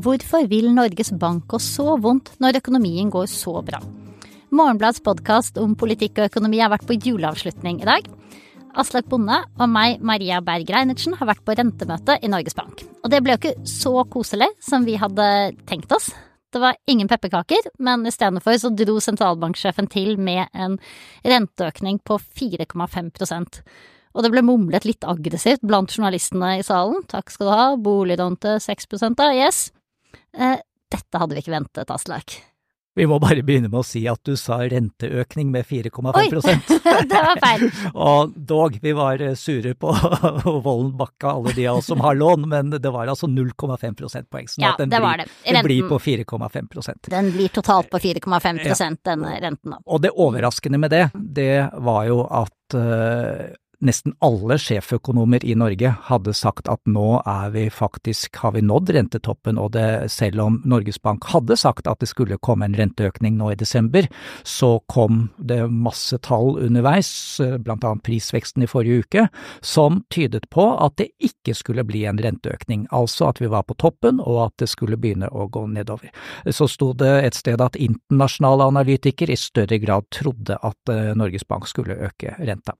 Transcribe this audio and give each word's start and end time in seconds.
Hvorfor 0.00 0.46
vil 0.48 0.70
Norges 0.72 1.10
Bank 1.20 1.52
oss 1.52 1.66
så 1.74 1.96
vondt 2.00 2.30
når 2.40 2.60
økonomien 2.60 3.10
går 3.12 3.26
så 3.28 3.58
bra? 3.66 3.80
Morgenblads 4.54 5.02
podkast 5.04 5.58
om 5.60 5.74
politikk 5.76 6.20
og 6.22 6.30
økonomi 6.30 6.60
har 6.62 6.70
vært 6.72 6.86
på 6.88 6.96
juleavslutning 6.96 7.82
i 7.82 7.88
dag. 7.88 8.06
Aslak 8.80 9.10
Bonde 9.10 9.42
og 9.58 9.68
meg, 9.68 9.98
Maria 10.00 10.38
Berg 10.46 10.70
Reinertsen, 10.72 11.18
har 11.18 11.28
vært 11.28 11.42
på 11.44 11.56
rentemøte 11.58 12.16
i 12.22 12.30
Norges 12.32 12.56
Bank. 12.56 12.80
Og 13.02 13.12
det 13.12 13.20
ble 13.20 13.34
jo 13.34 13.40
ikke 13.42 13.68
så 13.68 13.92
koselig 14.14 14.48
som 14.64 14.86
vi 14.88 14.94
hadde 15.00 15.26
tenkt 15.68 15.92
oss. 15.92 16.08
Det 16.50 16.62
var 16.62 16.78
ingen 16.88 17.10
pepperkaker, 17.10 17.68
men 17.82 18.06
istedenfor 18.08 18.56
så 18.62 18.70
dro 18.72 18.96
sentralbanksjefen 19.04 19.90
til 19.90 20.16
med 20.16 20.46
en 20.54 20.78
renteøkning 21.26 22.00
på 22.06 22.16
4,5% 22.40 23.60
og 24.10 24.24
det 24.24 24.30
ble 24.32 24.42
mumlet 24.42 24.86
litt 24.88 25.06
aggressivt 25.06 25.62
blant 25.62 25.92
journalistene 25.94 26.56
i 26.58 26.64
salen. 26.66 27.04
Takk 27.10 27.30
skal 27.30 27.46
du 27.46 27.52
ha, 27.54 27.66
boliglån 27.78 28.40
til 28.42 28.58
6 28.58 28.90
da, 29.14 29.28
yes. 29.36 29.68
Eh, 30.36 30.58
dette 30.90 31.22
hadde 31.22 31.36
vi 31.36 31.44
ikke 31.44 31.54
ventet, 31.54 31.90
Aslak. 31.90 32.40
Vi 32.98 33.06
må 33.06 33.20
bare 33.22 33.44
begynne 33.46 33.68
med 33.70 33.78
å 33.80 33.86
si 33.86 34.00
at 34.10 34.18
du 34.26 34.34
sa 34.36 34.58
renteøkning 34.66 35.52
med 35.54 35.66
4,5 35.68 36.08
Oi, 36.10 36.24
det 37.12 37.20
var 37.22 37.38
feil. 37.38 37.68
Og 37.94 38.32
dog, 38.34 38.80
vi 38.82 38.94
var 38.98 39.22
sure 39.38 39.76
på 39.78 39.92
Vollen 40.66 40.90
Bakka, 40.98 41.36
alle 41.36 41.54
de 41.54 41.68
av 41.70 41.78
oss 41.78 41.90
som 41.92 42.02
har 42.02 42.18
lån, 42.18 42.48
men 42.50 42.74
det 42.74 42.90
var 42.90 43.06
altså 43.08 43.30
0,5 43.30 43.94
prosentpoeng. 44.00 44.50
Sånn 44.50 44.66
ja, 44.66 44.74
at 44.74 44.82
den, 44.82 44.90
det 44.90 44.98
blir, 44.98 45.06
var 45.06 45.22
det. 45.22 45.28
den 45.46 45.68
blir 45.68 45.86
på 45.92 46.00
4,5% 46.02 47.12
Den 47.14 47.30
blir 47.36 47.54
totalt 47.54 47.92
på 47.94 48.02
4,5 48.02 48.60
ja. 48.66 48.90
denne 49.06 49.38
renten. 49.46 49.78
Og 49.86 50.02
det 50.02 50.10
overraskende 50.10 50.82
med 50.82 50.90
det, 50.90 51.06
det 51.14 51.54
var 51.78 52.10
jo 52.10 52.24
at 52.26 52.74
uh, 52.74 53.54
nesten 53.84 54.14
alle 54.24 54.56
sjeføkonomer 54.60 55.44
i 55.46 55.54
Norge 55.58 55.92
hadde 56.08 56.34
sagt 56.36 56.68
at 56.70 56.80
nå 56.90 57.20
er 57.28 57.52
vi 57.54 57.66
faktisk, 57.72 58.36
har 58.42 58.54
vi 58.56 58.62
nådd 58.64 58.92
rentetoppen, 58.96 59.58
og 59.60 59.72
det, 59.76 60.10
selv 60.12 60.42
om 60.44 60.58
Norges 60.68 61.00
Bank 61.02 61.26
hadde 61.32 61.56
sagt 61.60 61.88
at 61.90 62.02
det 62.02 62.10
skulle 62.10 62.38
komme 62.44 62.68
en 62.68 62.76
renteøkning 62.76 63.38
nå 63.38 63.52
i 63.52 63.58
desember, 63.60 64.08
så 64.44 64.78
kom 64.92 65.28
det 65.38 65.62
masse 65.72 66.18
tall 66.26 66.58
underveis, 66.60 67.12
blant 67.64 67.84
annet 67.86 68.04
prisveksten 68.06 68.66
i 68.66 68.70
forrige 68.70 69.06
uke, 69.06 69.26
som 69.64 70.02
tydet 70.12 70.48
på 70.52 70.66
at 70.76 70.98
det 71.00 71.10
ikke 71.30 71.56
skulle 71.56 71.86
bli 71.88 72.04
en 72.08 72.20
renteøkning, 72.20 72.86
altså 72.92 73.30
at 73.30 73.40
vi 73.40 73.50
var 73.50 73.66
på 73.68 73.78
toppen 73.80 74.20
og 74.20 74.44
at 74.48 74.56
det 74.64 74.70
skulle 74.72 75.00
begynne 75.00 75.30
å 75.30 75.48
gå 75.48 75.64
nedover. 75.72 76.12
Så 76.50 76.68
sto 76.70 76.92
det 76.96 77.12
et 77.24 77.38
sted 77.38 77.60
at 77.64 77.78
internasjonale 77.80 78.68
analytikere 78.74 79.34
i 79.34 79.40
større 79.40 79.80
grad 79.82 80.08
trodde 80.14 80.58
at 80.60 80.92
eh, 80.92 81.12
Norges 81.16 81.46
Bank 81.48 81.68
skulle 81.70 81.98
øke 82.10 82.36
renta. 82.38 82.76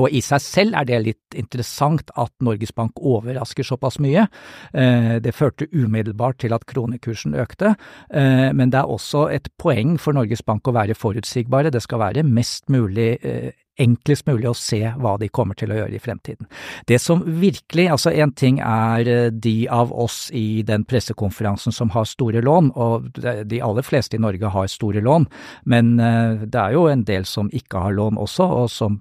Og 0.00 0.08
i 0.08 0.22
seg 0.24 0.40
selv 0.40 0.76
er 0.78 0.88
det 0.88 1.00
litt 1.04 1.36
interessant 1.36 2.12
at 2.16 2.32
Norges 2.44 2.72
Bank 2.76 2.96
overrasker 2.96 3.66
såpass 3.66 3.98
mye. 4.02 4.26
Eh, 4.72 5.16
det 5.20 5.36
førte 5.36 5.68
umiddelbart 5.72 6.40
til 6.40 6.56
at 6.56 6.64
kronekursen 6.68 7.36
økte, 7.36 7.74
eh, 8.08 8.48
men 8.56 8.72
det 8.72 8.80
er 8.80 8.92
også 8.92 9.28
et 9.32 9.50
poeng 9.60 9.98
for 10.00 10.16
Norges 10.16 10.44
Bank 10.46 10.68
å 10.68 10.76
være 10.76 10.96
forutsigbare. 10.96 11.72
Det 11.72 11.84
skal 11.84 12.06
være 12.06 12.24
mest 12.24 12.72
mulig 12.72 13.18
eh, 13.20 13.52
enklest 13.80 14.26
mulig 14.28 14.50
å 14.50 14.56
se 14.56 14.80
hva 15.00 15.14
de 15.18 15.30
kommer 15.32 15.56
til 15.56 15.72
å 15.72 15.78
gjøre 15.78 15.96
i 15.96 16.00
fremtiden. 16.00 16.46
Det 16.86 16.98
som 17.00 17.22
virkelig, 17.24 17.86
altså 17.90 18.12
en 18.12 18.32
ting 18.36 18.60
er 18.60 19.32
de 19.32 19.54
av 19.72 19.94
oss 19.96 20.26
i 20.36 20.60
den 20.68 20.84
pressekonferansen 20.84 21.72
som 21.72 21.90
har 21.94 22.04
store 22.06 22.44
lån, 22.44 22.68
og 22.76 23.08
de 23.16 23.62
aller 23.64 23.86
fleste 23.86 24.20
i 24.20 24.20
Norge 24.20 24.52
har 24.52 24.68
store 24.68 25.00
lån, 25.00 25.24
men 25.64 25.96
det 25.96 26.60
er 26.60 26.76
jo 26.76 26.84
en 26.92 27.06
del 27.08 27.24
som 27.24 27.48
ikke 27.48 27.80
har 27.86 27.96
lån 27.96 28.20
også, 28.20 28.50
og 28.60 28.68
som 28.70 29.00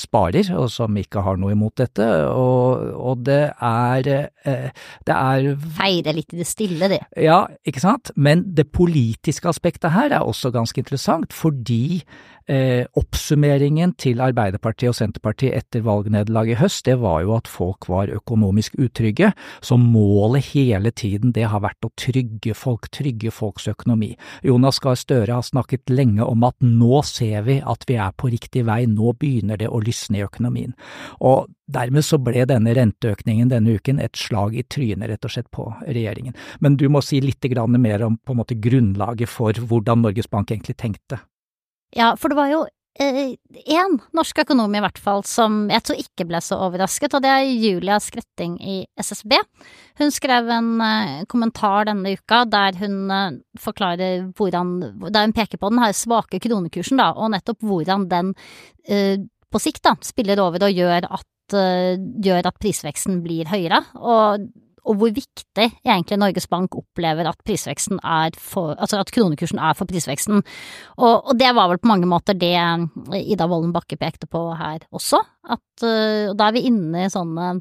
sparer, 0.00 0.50
og 0.56 0.70
som 0.72 0.96
ikke 1.00 1.22
har 1.24 1.40
noe 1.40 1.54
imot 1.54 1.76
dette. 1.80 2.06
Og, 2.30 2.86
og 2.96 3.24
det 3.26 3.42
er 3.54 4.10
eh, 4.12 4.70
Det 5.06 5.16
er 5.16 5.50
Feire 5.76 6.14
litt 6.16 6.34
i 6.34 6.40
det 6.40 6.48
stille, 6.48 6.90
det. 6.92 7.02
Ja, 7.20 7.44
ikke 7.66 7.82
sant. 7.84 8.12
Men 8.16 8.44
det 8.56 8.70
politiske 8.72 9.48
aspektet 9.50 9.94
her 9.96 10.12
er 10.12 10.26
også 10.26 10.52
ganske 10.54 10.80
interessant, 10.80 11.32
fordi 11.32 12.02
eh, 12.50 12.86
oppsummeringen 12.96 13.94
til 14.00 14.20
Arbeiderpartiet 14.24 14.90
og 14.90 14.96
Senterpartiet 14.98 15.54
etter 15.56 15.84
valgnederlaget 15.86 16.56
i 16.56 16.60
høst, 16.60 16.84
det 16.86 16.98
var 17.02 17.22
jo 17.24 17.34
at 17.36 17.50
folk 17.50 17.88
var 17.90 18.12
økonomisk 18.14 18.78
utrygge. 18.82 19.32
Så 19.60 19.78
målet 19.80 20.52
hele 20.52 20.90
tiden, 20.90 21.32
det 21.36 21.48
har 21.50 21.64
vært 21.64 21.86
å 21.86 21.92
trygge 21.98 22.54
folk, 22.54 22.90
trygge 22.94 23.32
folks 23.34 23.68
økonomi. 23.70 24.14
Jonas 24.46 24.80
Gahr 24.82 24.98
Støre 24.98 25.38
har 25.38 25.46
snakket 25.46 25.90
lenge 25.92 26.24
om 26.24 26.46
at 26.46 26.56
nå 26.62 27.02
ser 27.06 27.46
vi 27.46 27.60
at 27.62 27.86
vi 27.88 27.98
er 28.00 28.14
på 28.16 28.30
riktig 28.32 28.66
vei, 28.66 28.84
nå 28.86 29.12
begynner 29.12 29.35
det 29.42 29.68
å 29.68 29.80
lysne 29.80 30.18
i 30.18 30.24
økonomien. 30.24 30.74
Og 31.20 31.46
Dermed 31.66 32.04
så 32.06 32.18
ble 32.22 32.44
denne 32.46 32.70
renteøkningen 32.78 33.48
denne 33.50 33.72
uken 33.74 33.98
et 33.98 34.14
slag 34.14 34.54
i 34.54 34.62
trynet, 34.62 35.08
rett 35.10 35.26
og 35.26 35.32
slett, 35.34 35.48
på 35.50 35.64
regjeringen. 35.82 36.36
Men 36.62 36.76
du 36.78 36.86
må 36.88 37.02
si 37.02 37.18
litt 37.20 37.42
mer 37.42 38.02
om 38.06 38.16
på 38.16 38.32
en 38.32 38.38
måte 38.38 38.54
grunnlaget 38.54 39.28
for 39.28 39.52
hvordan 39.52 40.02
Norges 40.02 40.30
Bank 40.30 40.50
egentlig 40.50 40.76
tenkte. 40.76 41.18
Ja, 41.96 42.14
for 42.14 42.28
det 42.28 42.36
var 42.36 42.48
jo 42.52 42.66
én 42.98 43.94
eh, 43.96 44.04
norsk 44.16 44.40
økonom 44.44 44.74
i 44.74 44.80
hvert 44.80 44.98
fall 45.00 45.22
som 45.28 45.66
jeg 45.72 45.84
tror 45.84 46.00
ikke 46.00 46.26
ble 46.28 46.40
så 46.44 46.58
overrasket, 46.66 47.14
og 47.16 47.24
det 47.24 47.32
er 47.32 47.44
Julia 47.50 47.98
Skretting 48.00 48.56
i 48.60 48.76
SSB. 48.96 49.36
Hun 50.00 50.12
skrev 50.14 50.50
en 50.52 50.72
eh, 50.84 51.24
kommentar 51.30 51.88
denne 51.90 52.14
uka 52.16 52.44
der 52.48 52.78
hun 52.80 53.12
eh, 53.12 53.38
forklarer 53.60 54.28
hvordan 54.36 54.74
Der 55.12 55.24
hun 55.26 55.36
peker 55.36 55.60
på 55.60 55.70
den 55.72 55.82
her 55.82 55.92
svake 55.96 56.40
kronekursen, 56.40 57.00
da, 57.00 57.12
og 57.12 57.32
nettopp 57.34 57.64
hvordan 57.64 58.08
den 58.10 58.34
på 58.86 59.58
sikt 59.58 59.82
da 59.82 59.96
spiller 60.04 60.38
over 60.38 60.62
og 60.62 60.76
gjør 60.78 61.08
at, 61.10 61.54
gjør 62.22 62.46
at 62.46 62.58
prisveksten 62.62 63.18
blir 63.24 63.48
høyere. 63.50 63.80
Og 63.98 64.46
og 64.86 65.00
hvor 65.00 65.12
viktig 65.14 65.66
egentlig 65.84 66.18
Norges 66.20 66.48
Bank 66.50 66.76
opplever 66.78 67.28
at 67.28 67.40
prisveksten 67.46 67.98
er 68.00 68.36
for, 68.38 68.74
altså 68.74 69.00
at 69.02 69.12
kronekursen 69.14 69.60
er 69.62 69.76
for 69.78 69.88
prisveksten. 69.90 70.42
Og, 70.96 71.14
og 71.14 71.32
det 71.38 71.52
var 71.56 71.70
vel 71.72 71.80
på 71.82 71.90
mange 71.90 72.08
måter 72.10 72.38
det 72.38 72.54
Ida 73.18 73.48
Wolden 73.50 73.74
Bakke 73.74 73.98
pekte 74.00 74.30
på 74.30 74.42
her 74.58 74.84
også, 74.94 75.20
at 75.46 75.86
uh, 75.86 76.34
da 76.36 76.48
er 76.48 76.56
vi 76.56 76.66
inne 76.70 77.06
i 77.06 77.12
sånne 77.12 77.56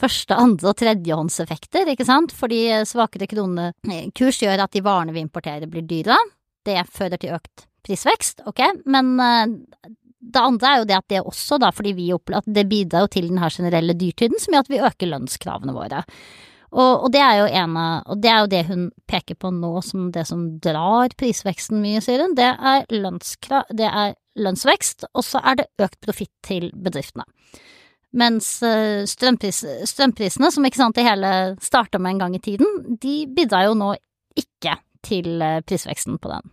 første, 0.00 0.36
andre 0.36 0.72
og 0.72 0.78
tredjehåndseffekter, 0.80 1.92
ikke 1.92 2.06
sant, 2.06 2.34
fordi 2.34 2.66
svakere 2.88 3.28
kronekurs 3.30 4.42
gjør 4.42 4.66
at 4.66 4.74
de 4.74 4.82
varene 4.84 5.14
vi 5.14 5.22
importerer 5.22 5.70
blir 5.70 5.86
dyrere, 5.86 6.18
det 6.66 6.80
fører 6.90 7.20
til 7.20 7.36
økt 7.36 7.68
prisvekst, 7.84 8.42
ok, 8.48 8.64
men 8.90 9.14
uh, 9.20 9.92
det 10.24 10.40
andre 10.40 10.70
er 10.70 10.80
jo 10.80 10.88
det 10.88 10.96
at 10.96 11.12
det 11.12 11.22
også, 11.22 11.58
da, 11.60 11.70
fordi 11.74 11.92
vi 11.96 12.08
opplever 12.14 12.42
at 12.42 12.56
det 12.56 12.66
bidrar 12.70 13.04
jo 13.04 13.12
til 13.12 13.28
den 13.30 13.40
her 13.42 13.52
generelle 13.52 13.96
dyrtiden 13.98 14.40
som 14.40 14.56
gjør 14.56 14.66
at 14.66 14.72
vi 14.72 14.82
øker 14.88 15.10
lønnskravene 15.10 15.74
våre. 15.76 16.04
Og, 16.74 17.04
og, 17.06 17.08
det 17.14 17.20
er 17.22 17.36
jo 17.38 17.46
en 17.62 17.76
av, 17.78 18.08
og 18.10 18.18
det 18.22 18.30
er 18.32 18.40
jo 18.42 18.50
det 18.50 18.62
hun 18.66 18.84
peker 19.10 19.38
på 19.38 19.52
nå 19.54 19.72
som 19.86 20.08
det 20.14 20.24
som 20.26 20.46
drar 20.62 21.14
prisveksten 21.18 21.78
mye, 21.82 22.02
sier 22.02 22.24
hun. 22.24 22.34
Det 22.34 22.48
er, 22.50 22.88
det 22.90 23.90
er 23.90 24.16
lønnsvekst, 24.42 25.06
og 25.14 25.22
så 25.22 25.42
er 25.46 25.60
det 25.60 25.68
økt 25.86 26.00
profitt 26.02 26.32
til 26.46 26.72
bedriftene. 26.74 27.26
Mens 28.14 28.48
eh, 28.62 29.02
strømpris, 29.10 29.64
strømprisene, 29.90 30.50
som 30.54 30.66
ikke 30.66 30.78
sant 30.78 30.98
det 30.98 31.06
hele 31.06 31.30
starta 31.62 31.98
med 31.98 32.14
en 32.14 32.24
gang 32.24 32.36
i 32.38 32.42
tiden, 32.42 32.98
de 33.02 33.24
bidrar 33.34 33.68
jo 33.68 33.78
nå 33.78 33.94
ikke 34.38 34.76
til 35.06 35.42
eh, 35.42 35.62
prisveksten 35.66 36.20
på 36.22 36.30
den 36.30 36.52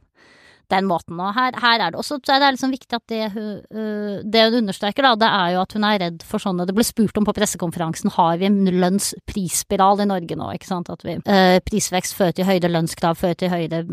den 0.72 0.88
måten. 0.90 1.20
Og 1.22 1.34
her, 1.36 1.56
her 1.62 1.84
er 1.86 1.94
det 1.94 2.00
også 2.00 2.20
så 2.22 2.36
er 2.36 2.44
det 2.44 2.52
liksom 2.56 2.74
viktig 2.74 2.98
at 2.98 3.12
det, 3.12 3.22
uh, 3.36 4.22
det 4.24 4.44
hun 4.48 4.60
understreker, 4.62 5.06
da, 5.06 5.14
det 5.20 5.30
er 5.30 5.56
jo 5.56 5.62
at 5.64 5.76
hun 5.78 5.88
er 5.88 6.00
redd 6.06 6.26
for 6.28 6.44
sånne 6.44 6.68
Det 6.70 6.76
ble 6.78 6.86
spurt 6.88 7.18
om 7.20 7.28
på 7.28 7.36
pressekonferansen 7.38 8.14
har 8.18 8.40
vi 8.42 8.48
en 8.50 8.60
lønnsprisspiral 8.82 10.04
i 10.04 10.10
Norge 10.10 10.38
nå, 10.40 10.52
ikke 10.58 10.70
sant. 10.70 10.92
At 10.94 11.06
vi 11.08 11.18
uh, 11.22 11.58
prisvekst 11.68 12.18
fører 12.18 12.38
til 12.38 12.50
høyere 12.50 12.72
lønnskrav, 12.72 13.20
fører 13.20 13.40
til 13.40 13.54
høyere 13.54 13.84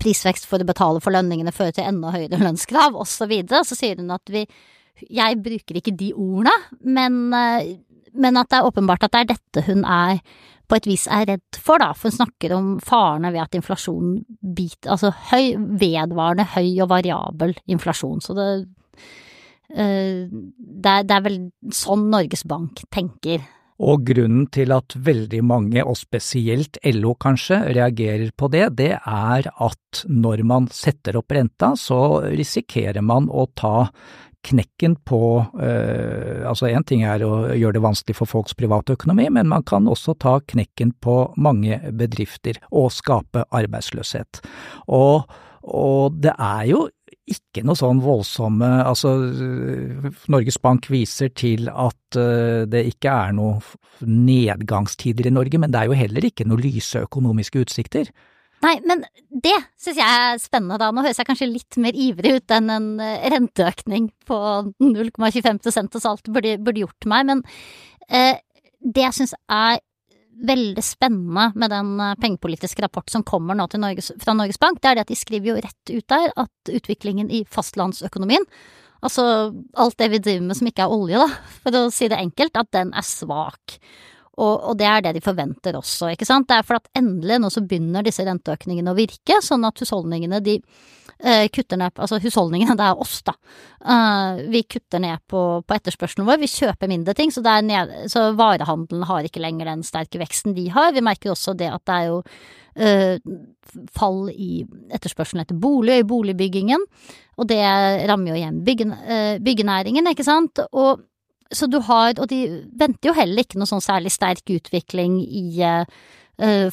prisvekst 0.00 0.48
for 0.50 0.62
å 0.62 0.68
betale 0.68 1.02
for 1.04 1.14
lønningene, 1.14 1.54
fører 1.54 1.76
til 1.76 1.88
enda 1.88 2.14
høyere 2.14 2.40
lønnskrav, 2.46 2.96
osv. 2.96 3.24
Så, 3.24 3.30
videre. 3.30 3.62
så 3.64 3.76
sier 3.78 4.00
hun 4.02 4.12
at 4.12 4.28
vi 4.28 4.42
Jeg 5.10 5.38
bruker 5.42 5.78
ikke 5.78 5.94
de 5.96 6.12
ordene, 6.12 6.54
men, 6.84 7.22
uh, 7.34 8.10
men 8.14 8.40
at 8.40 8.50
det 8.50 8.60
er 8.60 8.68
åpenbart 8.68 9.06
at 9.06 9.14
det 9.14 9.22
er 9.24 9.32
dette 9.34 9.64
hun 9.70 9.84
er 9.84 10.20
på 10.68 10.78
et 10.78 10.86
vis 10.88 11.06
er 11.12 11.26
redd 11.28 11.58
for, 11.60 11.82
da, 11.82 11.92
for 11.96 12.10
hun 12.10 12.18
snakker 12.18 12.54
om 12.56 12.70
farene 12.84 13.32
ved 13.34 13.44
at 13.44 13.58
inflasjonen 13.58 14.22
biter 14.56 14.94
Altså 14.94 15.12
høy, 15.32 15.54
vedvarende 15.80 16.46
høy 16.54 16.70
og 16.84 16.90
variabel 16.92 17.54
inflasjon. 17.70 18.22
Så 18.24 18.36
det, 18.38 18.48
uh, 19.74 20.24
det, 20.30 20.94
er, 20.94 21.04
det 21.04 21.18
er 21.18 21.26
vel 21.26 21.38
sånn 21.74 22.08
Norges 22.12 22.46
Bank 22.48 22.84
tenker. 22.94 23.44
Og 23.84 24.04
grunnen 24.06 24.46
til 24.54 24.70
at 24.70 24.94
veldig 24.94 25.40
mange, 25.42 25.82
og 25.82 25.96
spesielt 25.98 26.78
LO 26.94 27.16
kanskje, 27.18 27.58
reagerer 27.74 28.30
på 28.38 28.48
det, 28.52 28.68
det 28.78 28.92
er 28.94 29.48
at 29.50 30.04
når 30.06 30.44
man 30.46 30.68
setter 30.70 31.18
opp 31.18 31.34
renta, 31.34 31.72
så 31.74 32.22
risikerer 32.30 33.02
man 33.02 33.26
å 33.26 33.48
ta 33.58 33.90
knekken 34.44 34.96
på 35.08 35.20
eh, 35.62 36.42
Altså 36.48 36.68
én 36.70 36.84
ting 36.86 37.04
er 37.08 37.24
å 37.24 37.46
gjøre 37.54 37.78
det 37.78 37.84
vanskelig 37.84 38.18
for 38.18 38.30
folks 38.30 38.56
privatøkonomi, 38.58 39.30
men 39.32 39.48
man 39.50 39.64
kan 39.66 39.88
også 39.90 40.16
ta 40.20 40.38
knekken 40.52 40.92
på 41.04 41.16
mange 41.40 41.78
bedrifter 41.96 42.60
og 42.70 42.92
skape 42.94 43.46
arbeidsløshet. 43.54 44.42
Og, 44.92 45.24
og 45.64 46.20
det 46.20 46.34
er 46.36 46.68
jo 46.72 46.84
ikke 47.24 47.62
noe 47.64 47.78
sånn 47.78 48.02
voldsomme 48.04 48.68
Altså, 48.84 49.14
Norges 50.28 50.58
Bank 50.60 50.90
viser 50.92 51.30
til 51.32 51.70
at 51.72 52.18
det 52.68 52.82
ikke 52.90 53.14
er 53.14 53.32
noe 53.32 54.04
nedgangstider 54.04 55.30
i 55.30 55.32
Norge, 55.32 55.60
men 55.62 55.72
det 55.72 55.80
er 55.80 55.88
jo 55.88 55.96
heller 55.96 56.28
ikke 56.28 56.44
noe 56.48 56.60
lyse 56.60 57.00
økonomiske 57.06 57.64
utsikter. 57.64 58.12
Nei, 58.62 58.78
men 58.86 59.02
det 59.28 59.56
syns 59.80 59.98
jeg 59.98 60.04
er 60.04 60.38
spennende, 60.40 60.78
da. 60.80 60.92
Nå 60.94 61.02
høres 61.04 61.18
jeg 61.20 61.28
kanskje 61.28 61.50
litt 61.50 61.76
mer 61.82 61.96
ivrig 61.98 62.38
ut 62.38 62.54
enn 62.54 62.70
en 62.72 62.86
renteøkning 63.34 64.06
på 64.28 64.38
0,25 64.80 65.58
og 65.66 66.06
alt 66.12 66.30
burde, 66.32 66.54
burde 66.64 66.84
gjort 66.84 67.08
meg, 67.10 67.26
men 67.28 67.42
eh, 68.08 68.38
det 68.80 69.04
jeg 69.04 69.18
syns 69.18 69.34
er 69.52 69.82
veldig 70.34 70.82
spennende 70.84 71.50
med 71.54 71.70
den 71.70 71.92
eh, 72.00 72.16
pengepolitiske 72.20 72.82
rapport 72.82 73.10
som 73.10 73.24
kommer 73.26 73.56
nå 73.58 73.68
Norges, 73.78 74.12
fra 74.22 74.34
Norges 74.34 74.58
Bank, 74.58 74.80
det 74.82 74.90
er 74.90 74.98
det 74.98 75.06
at 75.06 75.12
de 75.12 75.18
skriver 75.18 75.52
jo 75.52 75.60
rett 75.62 75.92
ut 75.92 76.08
der 76.10 76.32
at 76.36 76.72
utviklingen 76.72 77.30
i 77.30 77.44
fastlandsøkonomien, 77.50 78.46
altså 79.04 79.26
alt 79.78 79.98
det 80.00 80.10
vi 80.14 80.22
driver 80.22 80.48
med 80.48 80.58
som 80.58 80.70
ikke 80.70 80.86
er 80.86 80.96
olje, 80.96 81.22
da, 81.22 81.54
for 81.62 81.78
å 81.78 81.86
si 81.94 82.10
det 82.10 82.20
enkelt, 82.20 82.58
at 82.58 82.72
den 82.74 82.92
er 82.96 83.06
svak. 83.06 83.78
Og, 84.34 84.54
og, 84.70 84.74
det 84.78 84.86
er 84.88 85.04
det 85.04 85.14
de 85.18 85.22
forventer 85.24 85.76
også, 85.78 86.10
ikke 86.14 86.26
sant. 86.26 86.48
Det 86.50 86.58
er 86.58 86.66
for 86.66 86.80
at 86.80 86.90
endelig 86.98 87.38
nå 87.42 87.50
så 87.52 87.62
begynner 87.62 88.06
disse 88.06 88.24
renteøkningene 88.26 88.90
å 88.90 88.98
virke, 88.98 89.38
sånn 89.44 89.66
at 89.68 89.78
husholdningene 89.82 90.40
de 90.44 90.58
eh, 91.22 91.46
kutter 91.54 91.78
ned 91.78 91.94
Altså 92.02 92.18
husholdningene, 92.22 92.76
det 92.80 92.88
er 92.88 93.00
oss, 93.04 93.20
da. 93.26 93.36
Eh, 93.78 94.42
vi 94.50 94.64
kutter 94.66 95.02
ned 95.04 95.22
på, 95.30 95.44
på, 95.62 95.78
etterspørselen 95.78 96.26
vår, 96.28 96.42
vi 96.42 96.50
kjøper 96.50 96.90
mindre 96.90 97.14
ting, 97.16 97.32
så, 97.34 97.44
ned, 97.62 97.94
så, 98.10 98.26
varehandelen 98.38 99.06
har 99.08 99.28
ikke 99.28 99.42
lenger 99.44 99.70
den 99.70 99.86
sterke 99.86 100.20
veksten 100.22 100.56
de 100.58 100.68
har. 100.74 100.92
Vi 100.96 101.04
merker 101.04 101.34
også 101.34 101.56
det 101.58 101.70
at 101.70 101.86
det 101.86 102.00
er 102.00 102.10
jo 102.10 102.20
eh, 102.74 103.34
fall 103.94 104.28
i 104.34 104.64
etterspørselen 104.94 105.44
etter 105.44 105.58
bolig, 105.58 106.02
i 106.02 106.08
boligbyggingen, 106.08 106.86
og 107.38 107.50
det 107.50 107.62
rammer 108.08 108.34
jo 108.34 108.38
igjen 108.38 108.62
eh, 108.62 109.42
byggenæringen, 109.42 110.10
ikke 110.10 110.26
sant. 110.26 110.62
Og 110.72 111.02
så 111.52 111.68
du 111.70 111.78
har, 111.86 112.14
og 112.18 112.28
de 112.30 112.40
venter 112.78 113.10
jo 113.10 113.16
heller 113.16 113.44
ikke 113.44 113.60
noe 113.60 113.68
sånn 113.68 113.84
særlig 113.84 114.14
sterk 114.14 114.48
utvikling 114.54 115.18
i 115.22 115.44
uh, 115.60 115.84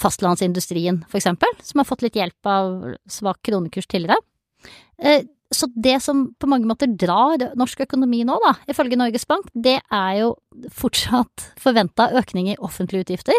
fastlandsindustrien, 0.01 1.03
for 1.11 1.19
eksempel, 1.19 1.51
som 1.65 1.81
har 1.81 1.89
fått 1.89 2.05
litt 2.05 2.17
hjelp 2.19 2.49
av 2.49 2.71
svak 3.11 3.41
kronekurs 3.47 3.89
tidligere. 3.91 4.21
Uh, 5.01 5.21
så 5.51 5.67
det 5.75 5.97
som 6.03 6.29
på 6.39 6.47
mange 6.47 6.67
måter 6.69 6.87
drar 6.87 7.41
norsk 7.59 7.83
økonomi 7.83 8.21
nå, 8.27 8.37
da, 8.39 8.53
ifølge 8.71 8.95
Norges 8.99 9.25
Bank, 9.27 9.49
det 9.51 9.81
er 9.83 10.11
jo 10.21 10.29
fortsatt 10.71 11.43
forventa 11.59 12.07
økning 12.15 12.47
i 12.51 12.59
offentlige 12.63 13.03
utgifter. 13.03 13.35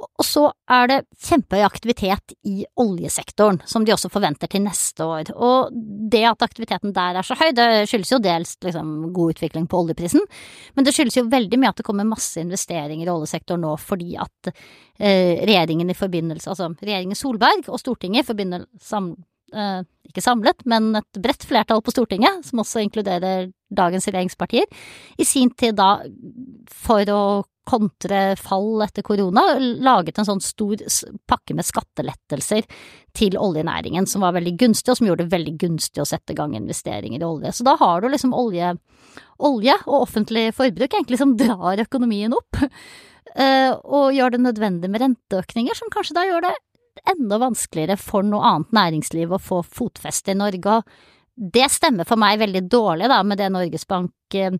Og 0.00 0.24
så 0.24 0.44
er 0.70 0.86
det 0.88 0.98
kjempehøy 1.26 1.64
aktivitet 1.66 2.34
i 2.46 2.62
oljesektoren, 2.80 3.58
som 3.68 3.84
de 3.84 3.92
også 3.94 4.12
forventer 4.12 4.50
til 4.50 4.62
neste 4.64 5.04
år. 5.04 5.32
Og 5.34 5.74
det 6.12 6.22
at 6.30 6.46
aktiviteten 6.46 6.94
der 6.96 7.18
er 7.18 7.26
så 7.26 7.36
høy, 7.38 7.50
det 7.56 7.66
skyldes 7.90 8.14
jo 8.14 8.20
dels 8.22 8.54
liksom, 8.64 9.10
god 9.16 9.34
utvikling 9.34 9.66
på 9.70 9.82
oljeprisen, 9.82 10.22
men 10.76 10.86
det 10.86 10.94
skyldes 10.94 11.18
jo 11.18 11.26
veldig 11.32 11.60
mye 11.60 11.72
at 11.74 11.82
det 11.82 11.86
kommer 11.88 12.08
masse 12.08 12.40
investeringer 12.40 13.08
i 13.08 13.12
oljesektoren 13.12 13.66
nå 13.66 13.74
fordi 13.80 14.14
at 14.20 14.52
eh, 14.52 15.42
regjeringen 15.42 15.90
i 15.90 15.98
forbindelse, 15.98 16.54
altså 16.54 16.70
regjeringen 16.78 17.18
Solberg 17.18 17.66
og 17.68 17.82
Stortinget 17.82 18.24
i 18.24 18.30
forbindelse 18.30 19.02
ikke 20.10 20.24
samlet, 20.24 20.64
men 20.68 20.94
et 20.98 21.22
bredt 21.22 21.46
flertall 21.46 21.82
på 21.84 21.94
Stortinget, 21.94 22.44
som 22.46 22.62
også 22.62 22.82
inkluderer 22.84 23.50
dagens 23.70 24.08
regjeringspartier, 24.10 24.66
i 25.18 25.26
sin 25.26 25.52
tid 25.54 25.78
da, 25.78 26.00
for 26.70 27.14
å 27.14 27.22
kontre 27.70 28.34
fall 28.40 28.82
etter 28.82 29.04
korona, 29.06 29.42
laget 29.60 30.18
en 30.18 30.26
sånn 30.26 30.42
stor 30.42 30.80
pakke 31.30 31.54
med 31.54 31.66
skattelettelser 31.68 32.66
til 33.16 33.36
oljenæringen, 33.38 34.08
som 34.10 34.24
var 34.24 34.34
veldig 34.34 34.56
gunstig, 34.58 34.90
og 34.90 34.98
som 34.98 35.10
gjorde 35.10 35.26
det 35.26 35.34
veldig 35.36 35.54
gunstig 35.60 36.02
å 36.02 36.08
sette 36.08 36.34
i 36.34 36.38
gang 36.38 36.56
investeringer 36.58 37.20
i 37.20 37.28
olje. 37.28 37.52
Så 37.54 37.66
da 37.66 37.76
har 37.80 38.00
du 38.02 38.08
liksom 38.10 38.34
olje, 38.36 38.72
olje 39.38 39.76
og 39.84 40.00
offentlig 40.00 40.48
forbruk 40.56 40.96
egentlig 40.96 41.20
som 41.20 41.36
drar 41.38 41.84
økonomien 41.84 42.34
opp, 42.34 42.58
eh, 43.36 43.70
og 43.70 44.16
gjør 44.16 44.34
det 44.34 44.42
nødvendig 44.48 44.90
med 44.90 45.04
renteøkninger, 45.04 45.78
som 45.78 45.92
kanskje 45.94 46.18
da 46.18 46.26
gjør 46.26 46.48
det 46.48 46.56
enda 47.12 47.38
vanskeligere 47.40 47.96
for 48.00 48.26
noe 48.26 48.44
annet 48.46 48.74
næringsliv 48.76 49.32
å 49.32 49.40
få 49.42 49.62
fotfeste 49.66 50.34
i 50.34 50.38
Norge. 50.38 50.80
Og 50.80 51.50
det 51.56 51.68
stemmer 51.72 52.08
for 52.08 52.20
meg 52.20 52.40
veldig 52.42 52.64
dårlig 52.70 53.10
da, 53.10 53.22
med 53.24 53.40
det 53.40 53.50
Norges 53.52 53.86
Bank 53.88 54.36
eh, 54.36 54.56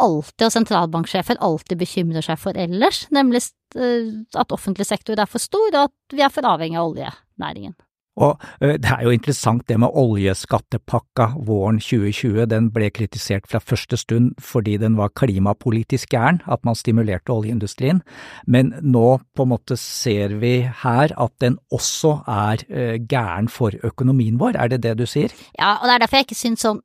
alltid, 0.00 0.46
og 0.46 0.54
sentralbanksjefer 0.54 1.40
alltid 1.42 1.80
bekymrer 1.80 2.24
seg 2.24 2.40
for 2.40 2.58
ellers, 2.58 3.06
nemlig 3.14 3.42
eh, 3.76 4.12
at 4.38 4.54
offentlig 4.54 4.86
sektor 4.88 5.18
er 5.18 5.30
for 5.30 5.42
stor, 5.42 5.68
og 5.72 5.88
at 5.88 6.16
vi 6.16 6.24
er 6.24 6.32
for 6.32 6.46
avhengig 6.48 6.80
av 6.80 6.92
oljenæringen. 6.92 7.76
Og 8.20 8.36
det 8.60 8.90
er 8.92 9.06
jo 9.06 9.12
interessant 9.14 9.64
det 9.70 9.78
med 9.80 9.94
oljeskattepakka 9.96 11.30
våren 11.48 11.78
2020. 11.80 12.44
Den 12.50 12.68
ble 12.74 12.90
kritisert 12.92 13.48
fra 13.48 13.60
første 13.62 13.96
stund 13.96 14.34
fordi 14.42 14.76
den 14.82 14.98
var 14.98 15.14
klimapolitisk 15.16 16.12
gæren, 16.12 16.42
at 16.44 16.60
man 16.68 16.76
stimulerte 16.76 17.32
oljeindustrien. 17.32 18.02
Men 18.46 18.74
nå 18.84 19.16
på 19.32 19.46
en 19.46 19.52
måte 19.54 19.78
ser 19.80 20.36
vi 20.42 20.58
her 20.82 21.16
at 21.16 21.32
den 21.40 21.56
også 21.72 22.18
er 22.28 22.66
gæren 23.08 23.48
for 23.48 23.72
økonomien 23.82 24.36
vår, 24.40 24.60
er 24.60 24.74
det 24.74 24.82
det 24.84 24.98
du 25.00 25.06
sier? 25.08 25.32
Ja, 25.56 25.78
og 25.80 25.88
det 25.88 25.96
er 25.96 26.04
derfor 26.04 26.20
jeg 26.20 26.28
ikke 26.28 26.42
syns 26.42 26.68
sånn 26.68 26.84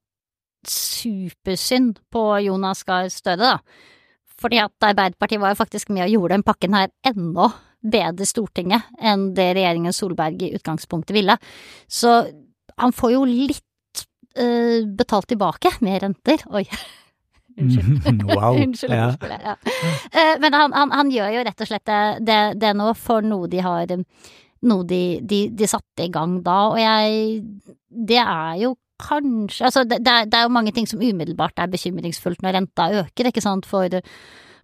supersynd 0.68 2.00
på 2.12 2.24
Jonas 2.48 2.88
Gahr 2.88 3.12
Støre, 3.12 3.38
da. 3.38 3.60
Fordi 4.38 4.60
at 4.62 4.86
Arbeiderpartiet 4.86 5.42
var 5.42 5.54
jo 5.54 5.60
faktisk 5.60 5.90
med 5.90 6.06
og 6.08 6.14
gjorde 6.14 6.36
den 6.38 6.44
pakken 6.46 6.76
her 6.78 6.92
enda 7.08 7.52
bedre 7.84 8.26
Stortinget 8.28 8.88
enn 9.00 9.32
det 9.38 9.52
regjeringen 9.58 9.96
Solberg 9.96 10.42
i 10.44 10.54
utgangspunktet 10.58 11.16
ville. 11.16 11.38
Så 11.88 12.20
han 12.78 12.94
får 12.94 13.14
jo 13.16 13.26
litt 13.30 14.04
uh, 14.40 14.86
betalt 14.98 15.30
tilbake 15.32 15.78
med 15.86 16.02
renter. 16.04 16.44
Oi. 16.54 16.66
Unnskyld. 17.58 18.24
wow. 18.30 18.58
Unnskyld. 18.64 18.94
Ja. 18.94 19.14
ja. 19.22 19.56
Uh, 20.14 20.36
men 20.42 20.54
han, 20.54 20.74
han, 20.74 20.92
han, 20.94 21.14
gjør 21.14 21.38
jo 21.38 21.46
rett 21.48 21.64
og 21.64 21.70
slett 21.72 21.94
det, 22.22 22.42
det 22.62 22.74
nå 22.78 22.92
for 22.98 23.26
noe 23.26 23.50
de 23.52 23.64
har 23.66 23.96
Noe 24.68 24.86
de, 24.90 25.20
de, 25.22 25.44
de 25.54 25.68
satte 25.70 26.08
i 26.08 26.10
gang 26.10 26.40
da, 26.42 26.56
og 26.72 26.80
jeg 26.82 27.44
Det 28.10 28.18
er 28.18 28.56
jo 28.64 28.72
kanskje 28.98 29.68
Altså, 29.68 29.84
det, 29.86 30.00
det, 30.06 30.14
er, 30.14 30.26
det 30.26 30.40
er 30.40 30.48
jo 30.48 30.54
mange 30.56 30.74
ting 30.74 30.90
som 30.90 31.02
umiddelbart 31.02 31.62
er 31.62 31.70
bekymringsfullt 31.70 32.42
når 32.42 32.58
renta 32.58 32.88
øker, 33.04 33.30
ikke 33.30 33.44
sant, 33.46 33.70
for 33.70 33.86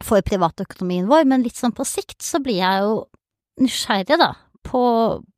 for 0.04 0.24
privatøkonomien 0.26 1.10
vår, 1.10 1.28
men 1.30 1.46
litt 1.46 1.60
sånn 1.60 1.76
på 1.76 1.86
sikt 1.88 2.22
så 2.26 2.42
blir 2.44 2.60
jeg 2.62 2.84
jo 2.86 2.96
nysgjerrig, 3.64 4.18
da, 4.20 4.34
på, 4.64 4.84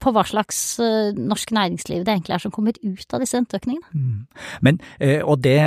på, 0.01 0.13
hva 0.16 0.24
slags 0.27 0.60
uh, 0.81 1.12
norsk 1.16 1.54
næringsliv 1.56 2.06
det 2.06 2.13
egentlig 2.13 2.36
er 2.38 2.44
som 2.45 2.54
kommer 2.54 2.75
ut 2.81 3.16
av 3.16 3.24
disse 3.24 3.38
renteøkningene. 3.38 3.92
Mm. 3.94 4.45
Men, 4.66 4.80
uh, 5.01 5.22
og 5.25 5.42
det, 5.45 5.57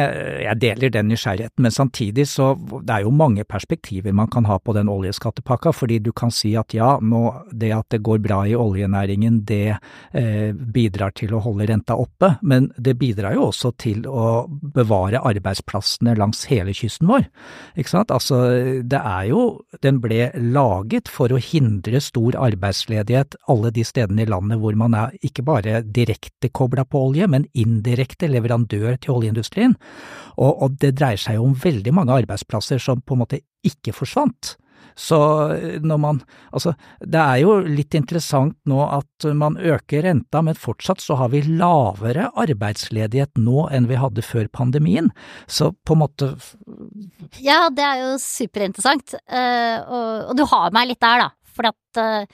jeg 0.44 0.62
deler 0.62 0.94
den 0.94 1.10
nysgjerrigheten, 1.12 1.62
men 1.64 1.74
samtidig 1.74 2.28
så 2.30 2.52
det 2.58 2.94
er 2.94 3.06
jo 3.06 3.14
mange 3.14 3.44
perspektiver 3.48 4.14
man 4.16 4.30
kan 4.32 4.46
ha 4.48 4.58
på 4.58 4.74
den 4.76 4.90
oljeskattepakka, 4.92 5.72
fordi 5.76 5.98
du 6.04 6.12
kan 6.16 6.32
si 6.34 6.54
at 6.58 6.74
ja, 6.76 6.94
nå, 7.02 7.22
det 7.52 7.72
at 7.74 7.88
det 7.94 8.02
går 8.06 8.20
bra 8.24 8.42
i 8.48 8.56
oljenæringen, 8.58 9.42
det 9.48 9.76
eh, 10.16 10.50
bidrar 10.52 11.14
til 11.16 11.34
å 11.34 11.42
holde 11.44 11.68
renta 11.70 11.96
oppe, 11.98 12.34
men 12.42 12.70
det 12.76 12.96
bidrar 13.00 13.36
jo 13.36 13.48
også 13.48 13.72
til 13.80 14.06
å 14.08 14.46
bevare 14.48 15.22
arbeidsplassene 15.28 16.16
langs 16.18 16.44
hele 16.50 16.74
kysten 16.76 17.10
vår. 17.10 17.28
Ikke 17.78 17.94
sant? 17.94 18.14
Altså, 18.14 18.40
det 18.82 18.98
er 18.98 19.28
jo 19.30 19.46
Den 19.82 19.98
ble 20.02 20.30
laget 20.34 21.08
for 21.12 21.32
å 21.32 21.38
hindre 21.40 22.00
stor 22.02 22.36
arbeidsledighet 22.40 23.36
alle 23.52 23.72
de 23.74 23.84
stedene 23.86 24.24
i 24.24 24.28
landet 24.28 24.60
hvor 24.62 24.76
man 24.78 24.94
er 24.98 25.16
ikke 25.24 25.44
bare 25.46 25.82
direkte 25.82 26.50
kobla 26.54 26.84
på 26.88 27.08
olje, 27.08 27.28
men 27.30 27.48
indirekte 27.58 28.30
leverandør 28.30 28.96
til 29.00 29.16
oljeindustrien. 29.18 29.76
Og, 30.36 30.52
og, 30.52 30.78
det 30.82 30.94
dreier 30.98 31.20
seg 31.20 31.38
jo 31.38 31.48
om 31.48 31.58
veldig 31.58 31.94
mange 31.96 32.16
arbeidsplasser 32.22 32.82
som 32.82 33.02
på 33.02 33.16
en 33.16 33.24
måte 33.24 33.42
ikke 33.66 33.96
forsvant. 33.96 34.56
Så 34.98 35.18
når 35.84 35.98
man 36.02 36.16
Altså, 36.50 36.72
det 36.98 37.20
er 37.20 37.42
jo 37.44 37.58
litt 37.62 37.94
interessant 37.94 38.56
nå 38.66 38.80
at 38.82 39.26
man 39.36 39.58
øker 39.60 40.02
renta, 40.02 40.40
men 40.42 40.58
fortsatt 40.58 41.02
så 41.02 41.18
har 41.20 41.30
vi 41.30 41.44
lavere 41.46 42.30
arbeidsledighet 42.34 43.38
nå 43.38 43.68
enn 43.74 43.86
vi 43.90 44.00
hadde 44.00 44.24
før 44.26 44.48
pandemien. 44.50 45.12
Så 45.46 45.70
på 45.86 45.94
en 45.94 46.02
måte 46.02 46.32
Ja, 47.38 47.68
det 47.70 47.84
er 47.84 48.02
jo 48.02 48.14
superinteressant, 48.22 49.14
uh, 49.30 49.78
og, 49.86 50.08
og, 50.30 50.34
du 50.40 50.46
har 50.50 50.74
meg 50.74 50.90
litt 50.90 51.04
der, 51.04 51.28
da. 51.28 51.30
For 51.54 51.70
at 51.70 51.88
Eh, 51.98 52.26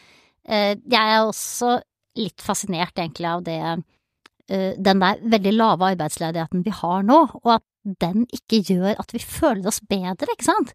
jeg 0.45 1.01
er 1.01 1.23
også 1.25 1.79
litt 2.21 2.43
fascinert 2.45 2.99
egentlig 2.99 3.29
av 3.31 3.45
det 3.47 3.59
eh, 3.65 4.75
den 4.77 5.01
der 5.03 5.23
veldig 5.35 5.55
lave 5.57 5.93
arbeidsledigheten 5.95 6.65
vi 6.67 6.75
har 6.83 7.07
nå, 7.07 7.21
og 7.43 7.55
at 7.57 7.65
den 8.01 8.27
ikke 8.33 8.61
gjør 8.65 9.01
at 9.01 9.15
vi 9.15 9.23
føler 9.25 9.67
oss 9.69 9.81
bedre, 9.89 10.29
ikke 10.33 10.47
sant? 10.47 10.75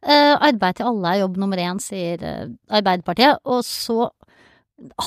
Eh, 0.00 0.34
arbeid 0.34 0.78
til 0.78 0.88
alle 0.88 1.12
er 1.12 1.22
jobb 1.22 1.36
nummer 1.40 1.60
én, 1.60 1.80
sier 1.82 2.24
Arbeiderpartiet, 2.72 3.42
og 3.44 3.60
så 3.68 4.08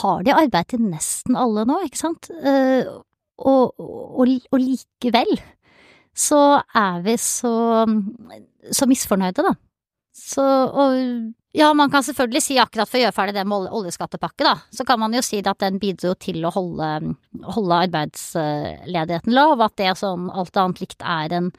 har 0.03 0.21
de 0.25 0.35
arbeid 0.37 0.69
til 0.69 0.85
nesten 0.85 1.37
alle 1.39 1.65
nå, 1.65 1.79
ikke 1.87 2.01
sant? 2.03 2.29
Og, 2.29 3.73
og, 3.81 4.29
og 4.53 4.61
likevel 4.61 5.33
så 6.13 6.61
er 6.77 7.01
vi 7.01 7.15
så, 7.17 7.53
så 8.71 8.87
misfornøyde, 8.89 9.45
da. 9.45 9.55
Så, 10.13 10.43
og 10.69 11.33
Ja, 11.53 11.67
man 11.77 11.91
kan 11.93 12.01
selvfølgelig 12.01 12.41
si 12.41 12.55
akkurat 12.57 12.89
for 12.89 12.97
å 12.97 13.03
gjøre 13.03 13.13
ferdig 13.13 13.35
det 13.37 13.45
med 13.45 13.67
oljeskattepakke, 13.77 14.41
da, 14.47 14.55
så 14.73 14.85
kan 14.89 14.97
man 15.03 15.13
jo 15.13 15.21
si 15.21 15.37
at 15.45 15.61
den 15.61 15.77
bidro 15.81 16.15
til 16.17 16.41
å 16.47 16.51
holde, 16.55 16.87
holde 17.45 17.79
arbeidsledigheten 17.87 19.35
lav, 19.37 19.61
at 19.61 19.75
det 19.77 19.91
sånn 19.99 20.31
alt 20.33 20.57
annet 20.57 20.81
likt 20.81 21.05
er 21.05 21.37
en, 21.37 21.51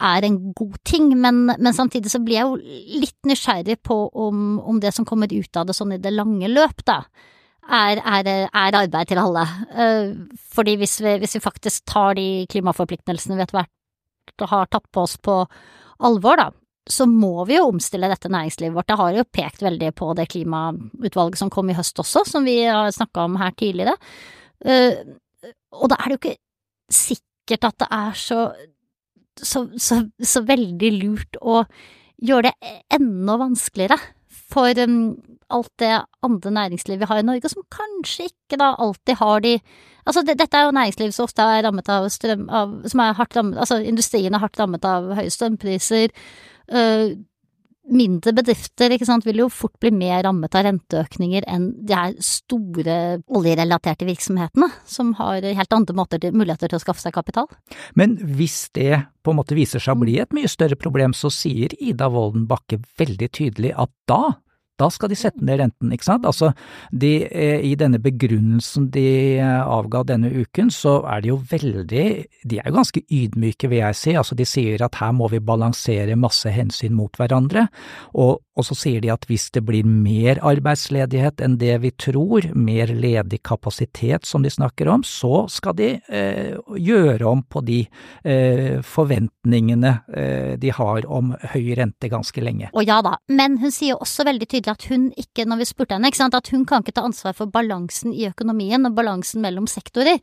er 0.00 0.24
en 0.24 0.40
god 0.56 0.80
ting, 0.88 1.12
men, 1.20 1.44
men, 1.52 1.72
samtidig 1.76 2.14
så 2.14 2.22
blir 2.24 2.40
jeg 2.40 2.48
jo 2.48 3.04
litt 3.04 3.28
nysgjerrig 3.28 3.76
på 3.84 4.00
om, 4.24 4.56
om, 4.64 4.80
det 4.80 4.94
som 4.96 5.04
kommer 5.08 5.28
ut 5.28 5.60
av 5.60 5.68
det 5.68 5.76
sånn 5.76 5.92
i 5.98 6.00
det 6.00 6.16
lange 6.16 6.48
løp, 6.48 6.80
da, 6.88 7.02
er, 7.68 8.00
er, 8.00 8.34
er 8.48 8.80
arbeid 8.80 9.12
til 9.12 9.20
alle. 9.20 9.44
Uh, 9.76 10.38
fordi 10.56 10.78
hvis 10.80 10.96
vi, 11.04 11.18
hvis 11.20 11.36
vi, 11.36 11.44
faktisk 11.44 11.84
tar 11.92 12.16
de 12.16 12.46
klimaforpliktelsene 12.48 13.36
vi 13.36 13.44
etter 13.44 13.60
hvert 13.60 14.48
har 14.48 14.72
tatt 14.72 14.88
på 14.92 15.04
oss 15.04 15.20
på 15.20 15.42
alvor, 16.08 16.40
da, 16.40 16.54
så 16.86 17.06
må 17.10 17.44
vi 17.48 17.56
jo 17.58 17.66
omstille 17.66 18.08
dette 18.10 18.30
næringslivet 18.30 18.76
vårt. 18.76 18.90
Jeg 18.92 19.00
har 19.00 19.18
jo 19.18 19.26
pekt 19.34 19.62
veldig 19.66 19.90
på 19.98 20.12
det 20.18 20.28
klimautvalget 20.30 21.40
som 21.40 21.50
kom 21.52 21.70
i 21.70 21.76
høst 21.76 21.98
også, 22.02 22.22
som 22.28 22.46
vi 22.46 22.60
har 22.64 22.92
snakka 22.94 23.26
om 23.26 23.38
her 23.40 23.54
tidligere. 23.58 23.96
Uh, 24.62 25.16
og 25.76 25.90
da 25.92 25.98
er 25.98 26.08
det 26.08 26.16
jo 26.16 26.22
ikke 26.22 26.36
sikkert 26.92 27.68
at 27.68 27.78
det 27.82 27.88
er 27.98 28.18
så, 28.18 28.40
så, 29.36 29.66
så, 29.78 30.02
så 30.22 30.44
veldig 30.46 30.92
lurt 31.00 31.40
å 31.42 31.64
gjøre 32.22 32.52
det 32.52 32.76
enda 32.96 33.36
vanskeligere 33.42 33.98
for 34.46 34.78
um, 34.78 35.16
alt 35.52 35.72
det 35.82 35.92
andre 36.26 36.50
næringslivet 36.54 37.02
vi 37.02 37.10
har 37.10 37.20
i 37.20 37.26
Norge, 37.26 37.50
som 37.50 37.66
kanskje 37.72 38.30
ikke 38.30 38.58
da 38.62 38.74
alltid 38.78 39.22
har 39.22 39.44
de 39.44 39.58
Altså, 40.06 40.22
det, 40.22 40.36
dette 40.38 40.54
er 40.54 40.68
jo 40.68 40.74
næringsliv 40.74 41.10
som 41.10 41.24
ofte 41.26 41.42
er 41.42 41.64
rammet 41.66 41.88
av 41.90 42.04
strøm 42.14 42.44
av, 42.46 42.74
Som 42.86 43.00
er 43.02 43.16
hardt 43.18 43.34
rammet 43.34 43.58
Altså, 43.58 43.80
industrien 43.82 44.34
er 44.34 44.38
hardt 44.38 44.60
rammet 44.60 44.84
av 44.86 45.08
høye 45.18 45.32
strømpriser 45.34 46.12
mindre 47.86 48.32
bedrifter 48.34 48.94
sant, 49.06 49.26
vil 49.26 49.44
jo 49.44 49.48
fort 49.52 49.76
bli 49.82 49.92
mer 49.94 50.24
rammet 50.26 50.54
av 50.58 50.66
renteøkninger 50.66 51.46
enn 51.50 51.68
de 51.86 51.94
her 51.94 52.16
store 52.24 52.96
oljerelaterte 53.26 54.08
virksomhetene, 54.08 54.68
som 54.88 55.12
har 55.20 55.46
helt 55.46 55.76
andre 55.76 55.96
måter 55.96 56.22
til, 56.22 56.34
muligheter 56.36 56.72
til 56.72 56.80
å 56.80 56.82
skaffe 56.82 57.04
seg 57.04 57.14
kapital. 57.14 57.46
Men 57.94 58.16
hvis 58.18 58.66
det 58.76 59.04
på 59.22 59.32
en 59.32 59.40
måte 59.40 59.58
viser 59.58 59.82
seg 59.82 59.96
å 59.96 60.02
bli 60.02 60.18
et 60.22 60.34
mye 60.36 60.50
større 60.50 60.78
problem, 60.78 61.14
så 61.16 61.30
sier 61.32 61.74
Ida 61.78 62.10
Wolden 62.12 62.48
Bakke 62.50 62.80
veldig 62.98 63.30
tydelig 63.38 63.74
at 63.78 63.92
da 64.10 64.36
da 64.80 64.88
skal 64.92 65.10
de 65.12 65.18
sette 65.18 65.44
ned 65.44 65.60
renten, 65.60 65.92
ikke 65.94 66.08
sant. 66.08 66.26
Altså, 66.28 66.52
de, 66.92 67.12
eh, 67.24 67.64
i 67.64 67.74
denne 67.78 68.00
begrunnelsen 68.02 68.90
de 68.94 69.06
eh, 69.40 69.60
avga 69.62 70.02
denne 70.06 70.30
uken, 70.32 70.70
så 70.72 70.98
er 71.08 71.24
de 71.24 71.32
jo 71.32 71.40
veldig 71.50 72.06
De 72.46 72.58
er 72.58 72.68
jo 72.68 72.76
ganske 72.76 73.00
ydmyke, 73.00 73.70
vil 73.72 73.80
jeg 73.80 73.98
si. 73.98 74.16
Altså, 74.16 74.36
de 74.38 74.46
sier 74.48 74.82
at 74.84 74.98
her 75.00 75.14
må 75.16 75.30
vi 75.32 75.40
balansere 75.40 76.16
masse 76.16 76.50
hensyn 76.52 76.94
mot 76.96 77.16
hverandre, 77.16 77.66
og, 78.14 78.42
og 78.56 78.64
så 78.68 78.76
sier 78.78 79.02
de 79.04 79.10
at 79.12 79.26
hvis 79.28 79.48
det 79.54 79.64
blir 79.66 79.86
mer 79.86 80.40
arbeidsledighet 80.44 81.42
enn 81.44 81.56
det 81.60 81.74
vi 81.82 81.92
tror, 81.96 82.46
mer 82.54 82.92
ledig 82.92 83.42
kapasitet 83.46 84.28
som 84.28 84.44
de 84.44 84.52
snakker 84.52 84.88
om, 84.92 85.04
så 85.04 85.46
skal 85.52 85.76
de 85.78 85.90
eh, 86.08 86.56
gjøre 86.80 87.26
om 87.28 87.42
på 87.48 87.62
de 87.66 87.82
eh, 88.24 88.78
forventningene 88.84 89.92
eh, 90.12 90.54
de 90.60 90.72
har 90.72 91.08
om 91.10 91.34
høy 91.54 91.74
rente 91.78 92.10
ganske 92.12 92.44
lenge. 92.44 92.70
Og 92.76 92.86
ja 92.86 93.00
da, 93.04 93.16
men 93.32 93.58
hun 93.62 93.74
sier 93.74 94.00
også 94.00 94.26
veldig 94.28 94.48
tydelig 94.48 94.65
at 94.72 94.86
hun 94.90 95.08
ikke, 95.18 95.46
når 95.48 95.62
vi 95.62 95.68
spurte 95.68 95.96
henne, 95.96 96.12
sant, 96.14 96.36
at 96.36 96.50
hun 96.52 96.64
kan 96.68 96.84
ikke 96.84 96.96
ta 96.96 97.06
ansvar 97.06 97.34
for 97.36 97.50
balansen 97.52 98.14
i 98.14 98.26
økonomien 98.28 98.88
og 98.88 98.96
balansen 98.96 99.44
mellom 99.44 99.68
sektorer. 99.70 100.20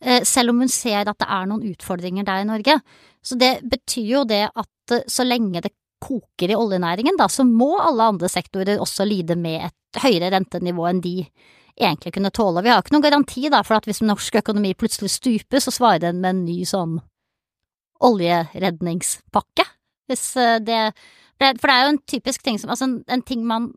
Eh, 0.00 0.22
selv 0.28 0.52
om 0.52 0.60
hun 0.64 0.72
ser 0.72 1.08
at 1.08 1.18
det 1.18 1.28
er 1.28 1.48
noen 1.48 1.66
utfordringer 1.72 2.26
der 2.26 2.44
i 2.44 2.48
Norge. 2.48 2.78
Så 3.24 3.38
det 3.40 3.58
betyr 3.64 4.08
jo 4.10 4.24
det 4.28 4.44
at 4.48 4.94
eh, 4.94 5.06
så 5.08 5.26
lenge 5.26 5.64
det 5.64 5.74
koker 6.02 6.52
i 6.52 6.56
oljenæringen, 6.56 7.16
da, 7.18 7.28
så 7.32 7.44
må 7.48 7.76
alle 7.80 8.10
andre 8.12 8.28
sektorer 8.28 8.80
også 8.82 9.06
lide 9.08 9.36
med 9.40 9.70
et 9.70 10.02
høyere 10.02 10.30
rentenivå 10.34 10.84
enn 10.90 11.00
de 11.00 11.16
egentlig 11.76 12.12
kunne 12.16 12.32
tåle. 12.32 12.62
Vi 12.64 12.72
har 12.72 12.82
ikke 12.82 12.94
noen 12.94 13.04
garanti 13.04 13.48
da, 13.52 13.62
for 13.64 13.78
at 13.78 13.88
hvis 13.88 14.04
norsk 14.04 14.40
økonomi 14.42 14.74
plutselig 14.78 15.14
stuper, 15.16 15.60
så 15.60 15.72
svarer 15.72 16.08
den 16.08 16.20
med 16.20 16.34
en 16.34 16.44
ny 16.44 16.58
sånn 16.68 16.98
oljeredningspakke. 18.04 19.64
Hvis 20.10 20.26
eh, 20.40 20.58
det 20.60 20.80
for 21.36 21.68
det 21.68 21.76
er 21.76 21.84
jo 21.84 21.94
en 21.94 22.02
typisk 22.08 22.42
ting 22.46 22.58
som 22.60 22.72
Altså, 22.72 22.88
en 23.06 23.22
ting 23.28 23.44
man 23.46 23.72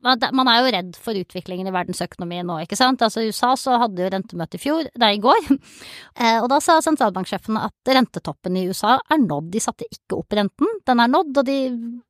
man 0.00 0.48
er 0.48 0.60
jo 0.60 0.70
redd 0.72 0.94
for 0.96 1.16
utviklingen 1.16 1.68
i 1.68 1.74
verdensøkonomien 1.74 2.46
nå, 2.48 2.60
ikke 2.64 2.78
sant. 2.78 3.02
Altså 3.04 3.20
i 3.20 3.28
USA 3.28 3.52
så 3.58 3.76
hadde 3.82 4.00
jo 4.00 4.12
rentemøte 4.12 4.56
i 4.56 4.62
fjor, 4.62 4.88
nei, 5.00 5.10
i 5.16 5.20
går, 5.20 5.50
eh, 6.20 6.38
og 6.40 6.48
da 6.52 6.60
sa 6.64 6.78
sentralbanksjefen 6.84 7.58
at 7.60 7.92
rentetoppen 7.98 8.56
i 8.56 8.66
USA 8.70 8.96
er 8.96 9.20
nådd. 9.20 9.50
De 9.52 9.60
satte 9.60 9.88
ikke 9.90 10.22
opp 10.22 10.38
renten, 10.38 10.72
den 10.88 11.04
er 11.04 11.12
nådd, 11.12 11.42
og 11.42 11.50
de 11.50 11.58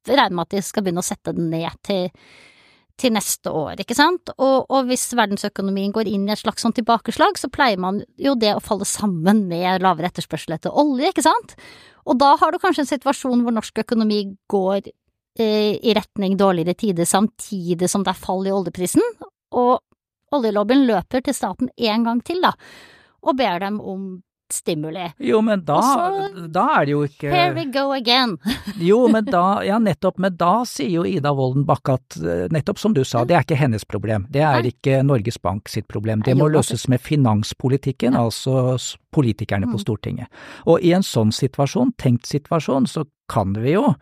regner 0.06 0.36
med 0.38 0.46
at 0.46 0.54
de 0.54 0.62
skal 0.66 0.86
begynne 0.86 1.02
å 1.02 1.10
sette 1.10 1.34
den 1.34 1.50
ned 1.50 1.82
til, 1.86 2.06
til 3.00 3.14
neste 3.14 3.52
år, 3.52 3.80
ikke 3.80 3.96
sant. 3.96 4.32
Og, 4.36 4.66
og, 4.68 4.86
hvis 4.90 5.08
verdensøkonomien 5.16 5.92
går 5.94 6.10
inn 6.10 6.28
i 6.28 6.34
et 6.34 6.42
slags 6.42 6.64
sånn 6.64 6.76
tilbakeslag, 6.76 7.38
så 7.40 7.50
pleier 7.52 7.80
man 7.80 8.02
jo 8.20 8.36
det 8.38 8.52
å 8.54 8.62
falle 8.64 8.88
sammen 8.88 9.46
med 9.50 9.84
lavere 9.84 10.10
etterspørsel 10.10 10.56
etter 10.58 10.76
olje, 10.76 11.10
ikke 11.10 11.24
sant. 11.24 11.56
Og 12.08 12.18
da 12.20 12.34
har 12.40 12.52
du 12.52 12.60
kanskje 12.60 12.84
en 12.84 12.92
situasjon 12.92 13.44
hvor 13.44 13.56
norsk 13.56 13.82
økonomi 13.82 14.22
går 14.50 14.80
eh, 14.86 15.76
i 15.76 15.94
retning 15.96 16.36
dårligere 16.40 16.76
tider 16.78 17.08
samtidig 17.08 17.90
som 17.90 18.04
det 18.04 18.14
er 18.14 18.24
fall 18.24 18.46
i 18.48 18.54
oljeprisen, 18.54 19.04
og 19.56 19.80
oljelobbyen 20.36 20.86
løper 20.88 21.24
til 21.26 21.36
staten 21.36 21.70
en 21.76 22.06
gang 22.06 22.24
til, 22.26 22.42
da, 22.44 22.54
og 23.20 23.36
ber 23.38 23.62
dem 23.62 23.80
om 23.80 24.10
stimuli. 24.52 25.06
Jo, 25.18 25.40
men 25.44 25.64
da, 25.64 25.80
så, 25.82 26.46
da 26.48 26.66
er 26.78 26.88
det 26.88 26.94
jo 26.94 27.02
ikke 27.06 27.30
Here 27.32 27.54
we 27.56 27.66
go 27.72 27.90
again. 27.96 28.36
jo, 28.90 29.02
men 29.12 29.28
da, 29.28 29.60
ja 29.68 29.78
nettopp, 29.82 30.18
men 30.22 30.36
da 30.40 30.60
sier 30.68 30.90
jo 30.90 31.04
Ida 31.08 31.32
Wolden 31.36 31.66
Bakke 31.68 31.98
at 31.98 32.18
eh, 32.20 32.46
nettopp 32.52 32.82
som 32.82 32.96
du 32.96 33.02
sa, 33.06 33.24
det 33.28 33.38
er 33.38 33.46
ikke 33.46 33.60
hennes 33.60 33.86
problem, 33.88 34.26
det 34.32 34.44
er 34.44 34.60
Nei. 34.60 34.74
ikke 34.74 35.02
Norges 35.06 35.40
Bank 35.42 35.70
sitt 35.72 35.88
problem, 35.90 36.24
det 36.26 36.36
må 36.38 36.50
løses 36.52 36.86
med 36.90 37.02
finanspolitikken, 37.04 38.16
ja. 38.16 38.26
altså 38.26 38.76
politikerne 39.14 39.66
på 39.70 39.78
mm. 39.78 39.82
Stortinget. 39.82 40.42
Og 40.70 40.84
i 40.86 40.92
en 40.94 41.04
sånn 41.06 41.32
situasjon, 41.34 41.94
tenkt 41.98 42.28
situasjon, 42.30 42.86
så 42.90 43.06
kan 43.30 43.54
vi 43.58 43.78
jo 43.78 43.94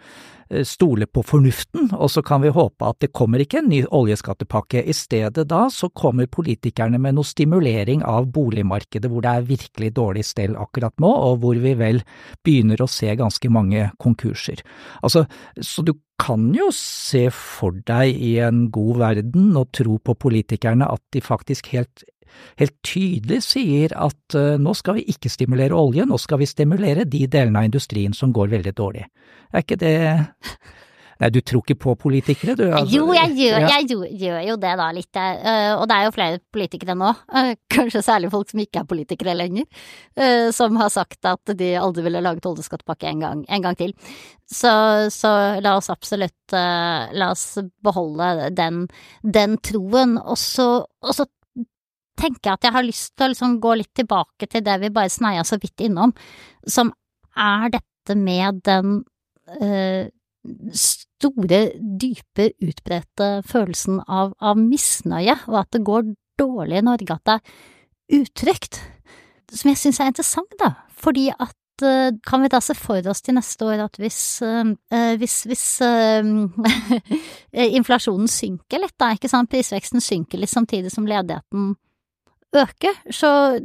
Eh, 0.51 0.65
stole 0.65 1.07
på 1.07 1.23
fornuften, 1.23 1.91
og 1.93 2.09
så 2.11 2.23
kan 2.25 2.41
vi 2.41 2.49
håpe 2.49 2.87
at 2.89 3.03
det 3.05 3.11
kommer 3.13 3.43
ikke 3.43 3.61
en 3.61 3.69
ny 3.69 3.83
oljeskattepakke. 3.85 4.81
I 4.81 4.95
stedet 4.97 5.45
da 5.51 5.67
så 5.73 5.91
kommer 5.93 6.31
politikerne 6.33 7.01
med 7.01 7.19
noe 7.19 7.29
stimulering 7.29 8.01
av 8.01 8.31
boligmarkedet 8.33 9.11
hvor 9.13 9.25
det 9.25 9.35
er 9.35 9.49
virkelig 9.51 9.93
dårlig 9.99 10.25
stell 10.25 10.57
akkurat 10.57 10.97
nå, 11.05 11.11
og 11.11 11.43
hvor 11.43 11.61
vi 11.61 11.75
vel 11.77 12.01
begynner 12.47 12.81
å 12.81 12.89
se 12.89 13.13
ganske 13.19 13.53
mange 13.53 13.91
konkurser. 14.01 14.65
Altså, 15.03 15.27
så 15.61 15.85
du 15.85 15.93
kan 16.19 16.49
jo 16.57 16.71
se 16.75 17.29
for 17.35 17.77
deg 17.87 18.17
i 18.17 18.39
en 18.43 18.71
god 18.73 19.03
verden 19.05 19.53
og 19.53 19.69
tro 19.77 20.01
på 20.01 20.17
politikerne 20.17 20.89
at 20.89 21.05
de 21.13 21.23
faktisk 21.23 21.75
helt 21.77 22.09
helt 22.61 22.77
tydelig 22.87 23.43
sier 23.47 23.95
at 23.99 24.39
uh, 24.39 24.57
nå 24.61 24.75
skal 24.79 24.99
vi 24.99 25.07
ikke 25.13 25.33
stimulere 25.33 25.77
olje, 25.77 26.07
nå 26.09 26.19
skal 26.21 26.43
vi 26.43 26.51
stimulere 26.51 27.07
de 27.09 27.27
delene 27.31 27.63
av 27.63 27.71
industrien 27.71 28.17
som 28.17 28.35
går 28.35 28.53
veldig 28.57 28.75
dårlig. 28.79 29.09
Er 29.53 29.65
ikke 29.65 29.81
det 29.81 29.97
Nei, 31.19 31.33
du 31.35 31.41
tror 31.43 31.65
ikke 31.65 31.75
på 31.83 31.93
politikere, 31.99 32.55
du? 32.55 32.69
Altså, 32.69 32.93
jo, 32.95 33.09
jeg 33.11 33.33
gjør, 33.35 33.65
ja. 33.65 33.71
jeg 33.73 34.13
gjør, 34.21 34.37
jo 34.47 34.55
det 34.63 34.75
da 34.79 34.85
litt, 34.95 35.19
uh, 35.19 35.73
og 35.81 35.89
det 35.91 35.97
er 35.97 36.05
jo 36.07 36.13
flere 36.15 36.39
politikere 36.55 36.95
nå, 36.95 37.09
uh, 37.35 37.49
kanskje 37.75 38.05
særlig 38.07 38.31
folk 38.31 38.53
som 38.53 38.63
ikke 38.63 38.85
er 38.85 38.87
politikere 38.93 39.35
lenger, 39.35 39.67
som 40.55 40.79
har 40.79 40.93
sagt 40.95 41.27
at 41.27 41.51
de 41.59 41.73
aldri 41.79 42.05
ville 42.07 42.23
laget 42.23 42.47
oljeskattpakke 42.47 43.11
en 43.11 43.25
gang, 43.25 43.43
en 43.51 43.65
gang 43.65 43.79
til. 43.79 43.97
Så, 44.47 44.71
så, 45.11 45.33
la 45.59 45.75
oss 45.81 45.91
absolutt 45.91 46.55
la 46.55 47.33
oss 47.33 47.59
beholde 47.85 48.49
den, 48.55 48.85
den 49.23 49.59
troen, 49.59 50.17
og 50.23 50.39
så 50.39 50.69
tenker 52.19 52.51
jeg 52.51 52.59
at 52.59 52.67
jeg 52.67 52.75
har 52.75 52.87
lyst 52.87 53.15
til 53.17 53.29
å 53.29 53.33
liksom 53.33 53.59
gå 53.63 53.75
litt 53.81 53.93
tilbake 53.97 54.49
til 54.51 54.65
det 54.67 54.79
vi 54.83 54.93
bare 54.95 55.13
sneia 55.13 55.45
så 55.47 55.59
vidt 55.61 55.87
innom, 55.87 56.15
som 56.67 56.93
er 57.39 57.71
dette 57.77 58.17
med 58.19 58.63
den 58.67 59.01
øh, 59.61 60.09
store, 60.73 61.61
dype, 62.01 62.51
utbredte 62.65 63.31
følelsen 63.49 64.01
av, 64.07 64.35
av, 64.41 64.59
misnøye, 64.59 65.37
og 65.51 65.63
at 65.63 65.73
det 65.75 65.85
går 65.87 66.13
dårlig 66.41 66.81
i 66.81 66.87
Norge, 66.87 67.15
at 67.15 67.27
det 67.29 67.39
er 67.39 68.23
utrygt, 68.23 68.81
som 69.53 69.73
jeg 69.73 69.81
syns 69.81 70.01
er 70.03 70.13
interessant, 70.13 70.55
da, 70.61 70.73
fordi 70.99 71.29
at 71.35 71.85
øh, 71.85 72.13
kan 72.27 72.45
vi 72.45 72.53
da 72.53 72.61
se 72.65 72.77
for 72.79 73.05
oss 73.11 73.23
til 73.25 73.37
neste 73.39 73.67
år 73.67 73.85
at 73.87 73.99
hvis, 74.01 74.21
øh, 74.47 74.73
hvis, 75.21 75.43
hvis 75.51 75.67
inflasjonen 77.79 78.31
synker 78.31 78.83
litt, 78.83 78.97
da, 79.01 79.13
ikke 79.15 79.31
sant, 79.31 79.51
prisveksten 79.53 80.05
synker 80.05 80.41
litt 80.41 80.55
samtidig 80.55 80.95
som 80.95 81.07
ledigheten 81.09 81.75
øke, 82.57 82.93
så, 83.11 83.61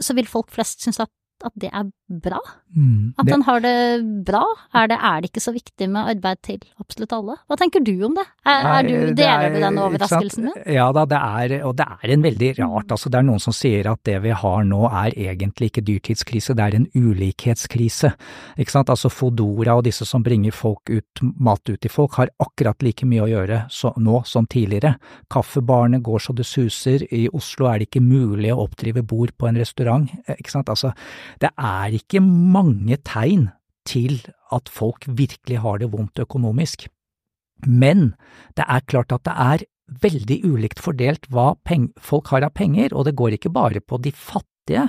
så 0.00 0.14
vil 0.14 0.26
folk 0.26 0.50
flest 0.50 0.82
synes 0.82 1.00
at 1.00 1.08
at 1.44 1.52
det 1.60 1.68
er 1.72 1.84
bra? 2.22 2.38
Mm, 2.76 3.14
At 3.18 3.28
han 3.30 3.42
har 3.42 3.60
det 3.60 3.72
bra? 4.24 4.42
Er 4.74 4.86
det, 4.88 4.96
er 5.02 5.20
det 5.20 5.30
ikke 5.30 5.42
så 5.42 5.52
viktig 5.52 5.88
med 5.90 6.08
arbeid 6.14 6.38
til 6.46 6.60
absolutt 6.80 7.12
alle? 7.16 7.34
Hva 7.48 7.56
tenker 7.58 7.82
du 7.84 7.92
om 8.06 8.14
det? 8.16 8.24
Er, 8.46 8.66
er 8.70 8.82
du, 8.86 8.92
Nei, 8.92 9.00
det 9.10 9.16
deler 9.18 9.46
er- 9.48 9.54
du 9.54 9.60
den 9.64 9.78
overraskelsen 9.82 10.44
min? 10.46 10.56
Ja 10.72 10.86
da, 10.94 11.04
det 11.10 11.18
er, 11.18 11.54
og 11.66 11.74
det 11.76 11.86
er 11.86 12.12
en 12.14 12.22
veldig 12.24 12.50
rart. 12.60 12.94
Altså, 12.94 13.10
det 13.10 13.18
er 13.20 13.26
noen 13.26 13.42
som 13.42 13.52
sier 13.56 13.90
at 13.90 14.00
det 14.06 14.16
vi 14.22 14.30
har 14.30 14.64
nå 14.64 14.84
er 14.88 15.16
egentlig 15.16 15.70
ikke 15.72 15.84
dyrtidskrise, 15.88 16.54
det 16.56 16.64
er 16.68 16.76
en 16.78 16.88
ulikhetskrise. 16.94 18.12
Ikke 18.58 18.70
sant? 18.76 18.90
Altså 18.92 19.10
Fodora 19.12 19.76
og 19.76 19.84
disse 19.86 20.06
som 20.08 20.22
bringer 20.24 20.54
folk 20.54 20.88
ut, 20.90 21.22
mat 21.42 21.62
ut 21.68 21.80
til 21.82 21.90
folk, 21.92 22.14
har 22.20 22.30
akkurat 22.42 22.82
like 22.86 23.06
mye 23.08 23.24
å 23.26 23.30
gjøre 23.30 23.60
så, 23.72 23.92
nå 23.98 24.22
som 24.28 24.46
tidligere. 24.46 24.94
Kaffebarene 25.32 26.00
går 26.04 26.22
så 26.28 26.34
det 26.36 26.46
suser, 26.48 27.04
i 27.12 27.26
Oslo 27.34 27.66
er 27.70 27.80
det 27.82 27.90
ikke 27.90 28.04
mulig 28.04 28.52
å 28.54 28.62
oppdrive 28.66 29.02
bord 29.06 29.34
på 29.36 29.48
en 29.50 29.58
restaurant. 29.60 30.06
Ikke 30.36 30.52
sant? 30.54 30.70
Altså, 30.72 30.92
det 31.42 31.52
er 31.56 31.96
ikke 31.96 32.22
mange 32.24 32.98
tegn 33.04 33.50
til 33.86 34.20
at 34.54 34.68
folk 34.70 35.06
virkelig 35.06 35.62
har 35.62 35.80
det 35.82 35.92
vondt 35.92 36.22
økonomisk. 36.22 36.88
Men 37.66 38.14
det 38.58 38.66
er 38.68 38.84
klart 38.88 39.14
at 39.14 39.24
det 39.26 39.34
er 39.34 39.64
veldig 40.02 40.40
ulikt 40.44 40.82
fordelt 40.82 41.28
hva 41.30 41.54
folk 42.02 42.32
har 42.34 42.46
av 42.46 42.54
penger, 42.58 42.92
og 42.92 43.06
det 43.06 43.16
går 43.18 43.36
ikke 43.36 43.54
bare 43.54 43.80
på 43.80 44.00
de 44.02 44.12
fattige, 44.12 44.88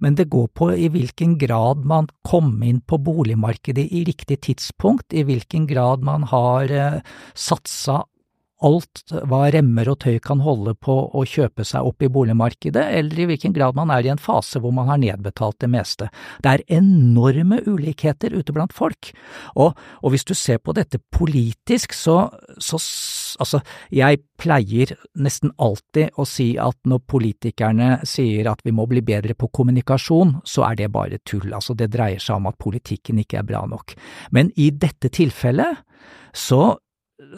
men 0.00 0.16
det 0.16 0.30
går 0.32 0.48
på 0.56 0.70
i 0.72 0.88
hvilken 0.88 1.36
grad 1.38 1.84
man 1.84 2.08
kom 2.24 2.62
inn 2.64 2.80
på 2.80 2.98
boligmarkedet 3.04 3.84
i 3.92 4.04
riktig 4.08 4.40
tidspunkt, 4.48 5.12
i 5.12 5.22
hvilken 5.28 5.68
grad 5.68 6.04
man 6.04 6.24
har 6.32 6.72
eh, 6.72 7.00
satsa 7.36 8.02
alt 8.66 9.02
hva 9.30 9.44
remmer 9.54 9.88
og 9.92 10.00
tøy 10.02 10.18
kan 10.22 10.42
holde 10.42 10.74
på 10.82 10.94
å 11.14 11.24
kjøpe 11.28 11.64
seg 11.66 11.86
opp 11.86 12.02
i 12.02 12.10
boligmarkedet, 12.12 12.84
eller 12.98 13.22
i 13.22 13.28
hvilken 13.30 13.54
grad 13.54 13.76
man 13.78 13.92
er 13.94 14.06
i 14.06 14.12
en 14.12 14.20
fase 14.20 14.60
hvor 14.62 14.74
man 14.74 14.90
har 14.90 15.00
nedbetalt 15.02 15.60
det 15.62 15.70
meste. 15.70 16.08
Det 16.42 16.54
er 16.54 16.64
enorme 16.80 17.60
ulikheter 17.66 18.34
ute 18.34 18.54
blant 18.56 18.74
folk, 18.74 19.12
og, 19.54 19.78
og 20.02 20.14
hvis 20.14 20.26
du 20.26 20.34
ser 20.38 20.58
på 20.62 20.74
dette 20.76 21.00
politisk, 21.14 21.94
så, 21.94 22.18
så 22.58 22.80
altså, 23.38 23.62
jeg 23.94 24.22
pleier 24.38 24.94
nesten 25.18 25.54
alltid 25.62 26.18
å 26.18 26.26
si 26.28 26.50
at 26.60 26.78
når 26.88 27.04
politikerne 27.10 27.90
sier 28.08 28.50
at 28.50 28.62
vi 28.66 28.74
må 28.74 28.88
bli 28.90 29.02
bedre 29.06 29.38
på 29.38 29.50
kommunikasjon, 29.54 30.38
så 30.46 30.66
er 30.70 30.82
det 30.82 30.92
bare 30.94 31.22
tull, 31.26 31.50
altså 31.54 31.76
det 31.78 31.92
dreier 31.94 32.22
seg 32.22 32.38
om 32.40 32.50
at 32.50 32.58
politikken 32.58 33.22
ikke 33.22 33.40
er 33.42 33.48
bra 33.48 33.64
nok. 33.70 33.94
Men 34.34 34.52
i 34.56 34.70
dette 34.74 35.10
tilfellet, 35.14 35.84
så, 36.34 36.76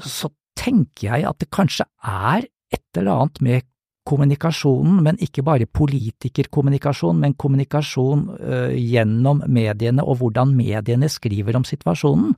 så 0.00 0.31
tenker 0.61 1.09
jeg 1.09 1.29
at 1.29 1.40
det 1.40 1.50
kanskje 1.55 1.88
er 2.05 2.47
et 2.71 3.00
eller 3.00 3.25
annet 3.25 3.40
med 3.45 3.69
kommunikasjonen, 4.11 5.02
men 5.05 5.19
ikke 5.23 5.45
bare 5.47 5.69
politikerkommunikasjon, 5.69 7.19
men 7.21 7.37
kommunikasjon 7.38 8.26
øh, 8.40 8.75
gjennom 8.75 9.43
mediene 9.47 10.05
og 10.05 10.21
hvordan 10.23 10.55
mediene 10.57 11.09
skriver 11.12 11.59
om 11.59 11.67
situasjonen. 11.69 12.35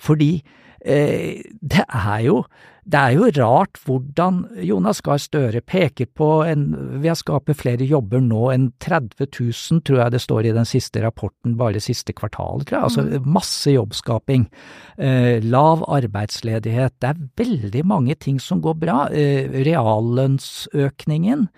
Fordi 0.00 0.32
eh, 0.38 0.63
det 0.84 1.84
er 1.88 2.20
jo 2.26 2.42
det 2.84 3.00
er 3.00 3.14
jo 3.16 3.28
rart 3.38 3.78
hvordan 3.86 4.42
Jonas 4.60 5.00
Gahr 5.04 5.20
Støre 5.20 5.62
peker 5.64 6.08
på 6.12 6.28
en, 6.44 6.66
ved 7.00 7.14
å 7.14 7.16
skape 7.16 7.56
flere 7.56 7.86
jobber 7.88 8.20
nå 8.20 8.50
enn 8.52 8.66
30 8.84 9.24
000, 9.24 9.80
tror 9.88 10.02
jeg 10.02 10.12
det 10.12 10.20
står 10.20 10.48
i 10.48 10.52
den 10.56 10.68
siste 10.68 11.00
rapporten, 11.04 11.56
bare 11.60 11.80
siste 11.80 12.12
kvartalet, 12.16 12.66
tror 12.68 12.78
jeg. 12.78 12.88
Altså 12.90 13.22
masse 13.24 13.72
jobbskaping. 13.72 14.44
Eh, 14.98 15.40
lav 15.40 15.86
arbeidsledighet. 15.96 16.98
Det 17.00 17.14
er 17.14 17.24
veldig 17.40 17.86
mange 17.88 18.18
ting 18.20 18.36
som 18.42 18.60
går 18.64 18.76
bra. 18.84 18.98
Eh, 19.16 19.48
reallønnsøkningen 19.64 21.48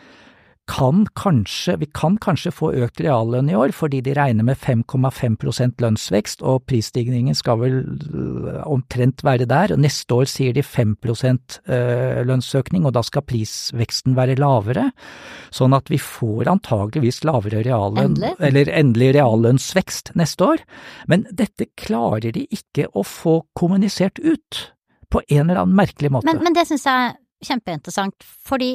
kan 0.66 1.04
kanskje, 1.14 1.76
vi 1.78 1.86
kan 1.94 2.16
kanskje 2.18 2.50
få 2.54 2.72
økt 2.82 3.00
reallønn 3.04 3.48
i 3.50 3.56
år, 3.56 3.70
fordi 3.76 4.00
de 4.02 4.14
regner 4.18 4.46
med 4.46 4.58
5,5% 4.58 5.82
lønnsvekst, 5.82 6.42
og 6.42 6.64
prisstigningen 6.66 7.36
skal 7.38 7.60
vel 7.60 7.76
øh, 7.86 8.60
omtrent 8.66 9.22
være 9.26 9.46
der. 9.46 9.76
Neste 9.78 10.18
år 10.18 10.26
sier 10.30 10.56
de 10.56 10.64
5% 10.66 11.58
øh, 11.70 12.20
lønnsøkning, 12.26 12.86
og 12.86 12.96
da 12.96 13.04
skal 13.06 13.24
prisveksten 13.26 14.16
være 14.18 14.38
lavere. 14.42 14.88
Sånn 15.54 15.76
at 15.76 15.90
vi 15.92 16.00
får 16.02 16.50
antageligvis 16.56 17.22
lavere 17.26 17.62
reallønn, 17.66 18.16
Endelig. 18.16 18.34
eller 18.50 18.72
endelig 18.74 19.12
reallønnsvekst 19.20 20.16
neste 20.18 20.50
år. 20.50 20.64
Men 21.06 21.28
dette 21.30 21.70
klarer 21.78 22.34
de 22.34 22.46
ikke 22.50 22.90
å 22.90 23.06
få 23.06 23.38
kommunisert 23.58 24.18
ut, 24.18 24.66
på 25.06 25.22
en 25.30 25.46
eller 25.46 25.62
annen 25.62 25.78
merkelig 25.78 26.10
måte. 26.10 26.26
Men, 26.26 26.42
men 26.42 26.56
det 26.56 26.66
synes 26.66 26.82
jeg 26.82 27.06
er 27.12 27.14
kjempeinteressant, 27.46 28.26
fordi 28.46 28.74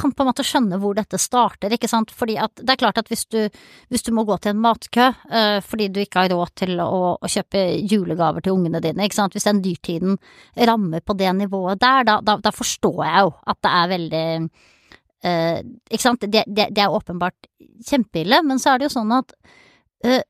kan 0.00 0.14
på 0.16 0.24
en 0.24 0.30
måte 0.30 0.44
skjønne 0.46 0.78
hvor 0.80 0.96
dette 0.96 1.20
starter, 1.20 1.72
ikke 1.76 1.90
sant, 1.90 2.12
fordi 2.16 2.36
at 2.40 2.62
det 2.62 2.74
er 2.74 2.80
klart 2.80 3.00
at 3.02 3.10
hvis 3.12 3.26
du, 3.30 3.38
hvis 3.92 4.04
du 4.06 4.10
må 4.16 4.24
gå 4.28 4.38
til 4.40 4.54
en 4.54 4.62
matkø 4.64 5.10
uh, 5.12 5.58
fordi 5.66 5.90
du 5.92 6.00
ikke 6.02 6.24
har 6.24 6.32
råd 6.34 6.54
til 6.62 6.80
å, 6.82 7.14
å 7.20 7.30
kjøpe 7.30 7.62
julegaver 7.90 8.44
til 8.44 8.56
ungene 8.56 8.82
dine, 8.84 9.06
ikke 9.06 9.20
sant, 9.20 9.36
hvis 9.36 9.48
den 9.48 9.62
dyrtiden 9.64 10.18
rammer 10.70 11.04
på 11.04 11.16
det 11.20 11.32
nivået 11.38 11.82
der, 11.82 12.04
da, 12.08 12.18
da, 12.24 12.38
da 12.42 12.54
forstår 12.54 13.04
jeg 13.06 13.26
jo 13.26 13.32
at 13.52 13.60
det 13.60 13.76
er 13.76 13.94
veldig 13.94 14.26
uh, 14.40 15.58
ikke 15.90 16.04
sant, 16.06 16.26
det, 16.26 16.44
det, 16.48 16.70
det 16.74 16.84
er 16.84 16.98
åpenbart 16.98 17.50
kjempeille, 17.86 18.42
men 18.46 18.62
så 18.62 18.74
er 18.74 18.80
det 18.80 18.90
jo 18.90 18.96
sånn 18.98 19.16
at 19.20 19.36
uh, 20.06 20.20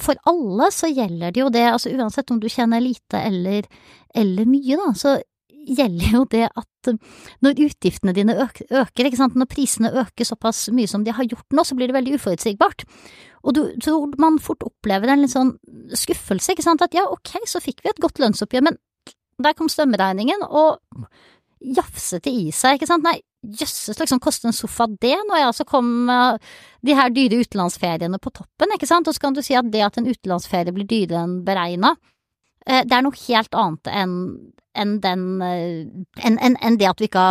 for 0.00 0.18
alle 0.26 0.70
så 0.74 0.88
gjelder 0.90 1.34
det 1.34 1.42
jo 1.44 1.50
det, 1.54 1.68
altså 1.70 1.92
uansett 1.94 2.32
om 2.34 2.40
du 2.42 2.48
tjener 2.50 2.82
lite 2.82 3.20
eller, 3.20 3.66
eller 4.14 4.48
mye, 4.50 4.78
da, 4.80 4.90
så 4.98 5.18
gjelder 5.64 6.16
jo 6.18 6.24
det 6.30 6.46
at 6.50 6.68
eh, 6.90 7.20
når 7.44 7.62
utgiftene 7.66 8.14
dine 8.16 8.36
øker, 8.38 9.08
ikke 9.08 9.20
sant, 9.20 9.36
når 9.38 9.50
prisene 9.50 9.92
øker 10.04 10.28
såpass 10.28 10.66
mye 10.74 10.90
som 10.90 11.04
de 11.06 11.14
har 11.14 11.28
gjort 11.28 11.56
nå, 11.56 11.64
så 11.64 11.76
blir 11.78 11.90
det 11.90 11.98
veldig 11.98 12.18
uforutsigbart. 12.18 12.86
Og 13.44 13.56
du 13.56 13.62
tror 13.84 14.14
man 14.20 14.40
fort 14.42 14.64
opplever 14.64 15.12
en 15.12 15.24
litt 15.24 15.34
sånn 15.34 15.54
skuffelse, 15.96 16.54
ikke 16.54 16.64
sant, 16.64 16.84
at 16.84 16.96
ja, 16.96 17.04
ok, 17.10 17.36
så 17.48 17.62
fikk 17.62 17.84
vi 17.84 17.92
et 17.92 18.02
godt 18.02 18.22
lønnsoppgjør, 18.22 18.68
men 18.70 18.80
der 19.42 19.56
kom 19.58 19.68
strømregningen, 19.68 20.46
og 20.46 20.80
jafset 21.64 22.24
det 22.26 22.32
i 22.34 22.48
seg, 22.54 22.78
ikke 22.78 22.88
sant, 22.88 23.04
nei, 23.06 23.18
jøsses, 23.44 23.98
liksom, 24.00 24.20
koste 24.22 24.48
en 24.48 24.56
sofa 24.56 24.86
det, 24.88 25.16
når 25.28 25.40
jeg 25.40 25.48
altså 25.50 25.66
kom 25.68 25.90
med 26.08 26.42
de 26.84 26.96
her 26.96 27.12
dyre 27.12 27.42
utenlandsferiene 27.44 28.20
på 28.22 28.32
toppen, 28.34 28.74
ikke 28.76 28.88
sant, 28.88 29.08
og 29.08 29.16
så 29.16 29.24
kan 29.24 29.36
du 29.36 29.42
si 29.44 29.56
at 29.58 29.68
det 29.72 29.84
at 29.84 29.98
en 30.00 30.08
utenlandsferie 30.08 30.74
blir 30.74 30.88
dyrere 30.88 31.24
enn 31.24 31.38
beregna, 31.46 31.94
eh, 31.96 32.13
det 32.64 32.96
er 32.96 33.02
noe 33.04 33.18
helt 33.26 33.56
annet 33.60 33.90
enn 33.92 34.18
enn 34.74 34.98
den 35.02 35.24
eh, 35.44 35.86
enn 36.26 36.38
enn- 36.42 36.58
enn 36.60 36.78
det 36.80 36.88
at 36.90 36.98
du 36.98 37.06
ikke 37.06 37.22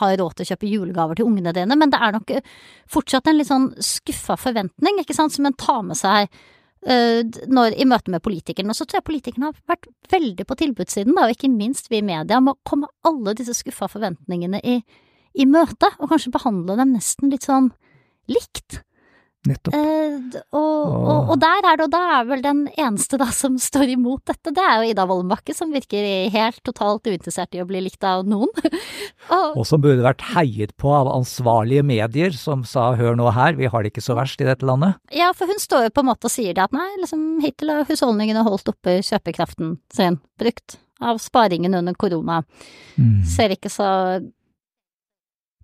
har, 0.00 0.16
råd 0.16 0.36
til 0.36 0.46
å 0.46 0.50
kjøpe 0.52 0.70
julegaver 0.70 1.18
til 1.18 1.28
ungene 1.28 1.52
dine, 1.56 1.76
men 1.76 1.92
det 1.92 2.00
er 2.00 2.14
nok 2.16 2.32
eh, 2.38 2.52
fortsatt 2.92 3.28
en 3.28 3.36
litt 3.38 3.50
sånn 3.50 3.70
skuffa 3.84 4.38
forventning, 4.40 5.02
ikke 5.02 5.16
sant, 5.16 5.34
som 5.34 5.48
en 5.48 5.56
tar 5.60 5.82
med 5.86 5.98
seg 6.00 6.30
eh, 6.88 7.20
når, 7.52 7.76
i 7.76 7.88
møte 7.88 8.12
med 8.14 8.24
politikerne. 8.24 8.72
Og 8.72 8.78
så 8.78 8.86
tror 8.86 9.02
jeg 9.02 9.08
politikerne 9.10 9.50
har 9.50 9.60
vært 9.68 9.90
veldig 10.12 10.48
på 10.48 10.58
tilbudssiden, 10.62 11.16
da, 11.16 11.26
og 11.26 11.36
ikke 11.36 11.52
minst 11.52 11.92
vi 11.92 12.00
i 12.00 12.06
media, 12.06 12.40
med 12.40 12.56
å 12.56 12.60
komme 12.64 12.90
alle 13.06 13.36
disse 13.36 13.56
skuffa 13.60 13.90
forventningene 13.92 14.62
i, 14.64 14.80
i 15.36 15.48
møte, 15.50 15.92
og 16.00 16.12
kanskje 16.12 16.34
behandle 16.38 16.78
dem 16.80 16.96
nesten 16.96 17.32
litt 17.32 17.44
sånn 17.48 17.74
likt. 18.32 18.80
Nettopp. 19.46 19.76
Eh, 19.76 20.40
og, 20.56 20.65
og, 20.86 21.32
og 21.34 21.40
der 21.42 21.66
er 21.66 21.78
det, 21.78 21.86
og 21.86 21.92
da 21.92 22.02
er 22.16 22.28
vel 22.28 22.42
den 22.44 22.62
eneste 22.74 23.18
da 23.20 23.28
som 23.34 23.58
står 23.60 23.92
imot 23.96 24.24
dette, 24.30 24.52
det 24.56 24.62
er 24.62 24.80
jo 24.80 24.92
Ida 24.92 25.06
Woldenbakke, 25.08 25.54
som 25.56 25.74
virker 25.74 26.06
helt 26.32 26.60
totalt 26.66 27.06
uinteressert 27.08 27.56
i 27.56 27.62
å 27.62 27.68
bli 27.68 27.82
likt 27.84 28.06
av 28.06 28.26
noen. 28.28 28.50
og, 29.34 29.58
Og 29.62 29.66
som 29.68 29.82
burde 29.82 30.06
vært 30.06 30.24
heiet 30.34 30.76
på 30.80 30.92
av 30.94 31.10
ansvarlige 31.12 31.84
medier 31.86 32.34
som 32.36 32.64
sa 32.68 32.92
hør 32.98 33.18
nå 33.18 33.30
her, 33.36 33.58
vi 33.58 33.70
har 33.72 33.84
det 33.84 33.92
ikke 33.94 34.06
så 34.06 34.16
verst 34.18 34.40
i 34.42 34.48
dette 34.48 34.66
landet. 34.66 34.98
ja, 35.14 35.32
for 35.36 35.50
hun 35.50 35.60
står 35.62 35.88
jo 35.88 35.94
på 35.96 36.04
en 36.04 36.10
måte 36.12 36.30
og 36.30 36.34
sier 36.34 36.56
det 36.56 36.64
at 36.64 36.74
nei, 36.76 36.88
liksom 37.02 37.28
hittil 37.44 37.72
har 37.74 37.86
husholdningene 37.90 38.46
holdt 38.46 38.72
oppe 38.72 38.98
kjøpekraften 39.06 39.76
sin, 39.94 40.20
brukt 40.40 40.78
av 41.04 41.18
sparingen 41.20 41.74
under 41.76 41.92
korona. 41.98 42.42
Ser 43.28 43.52
ikke 43.52 43.68
så 43.72 43.86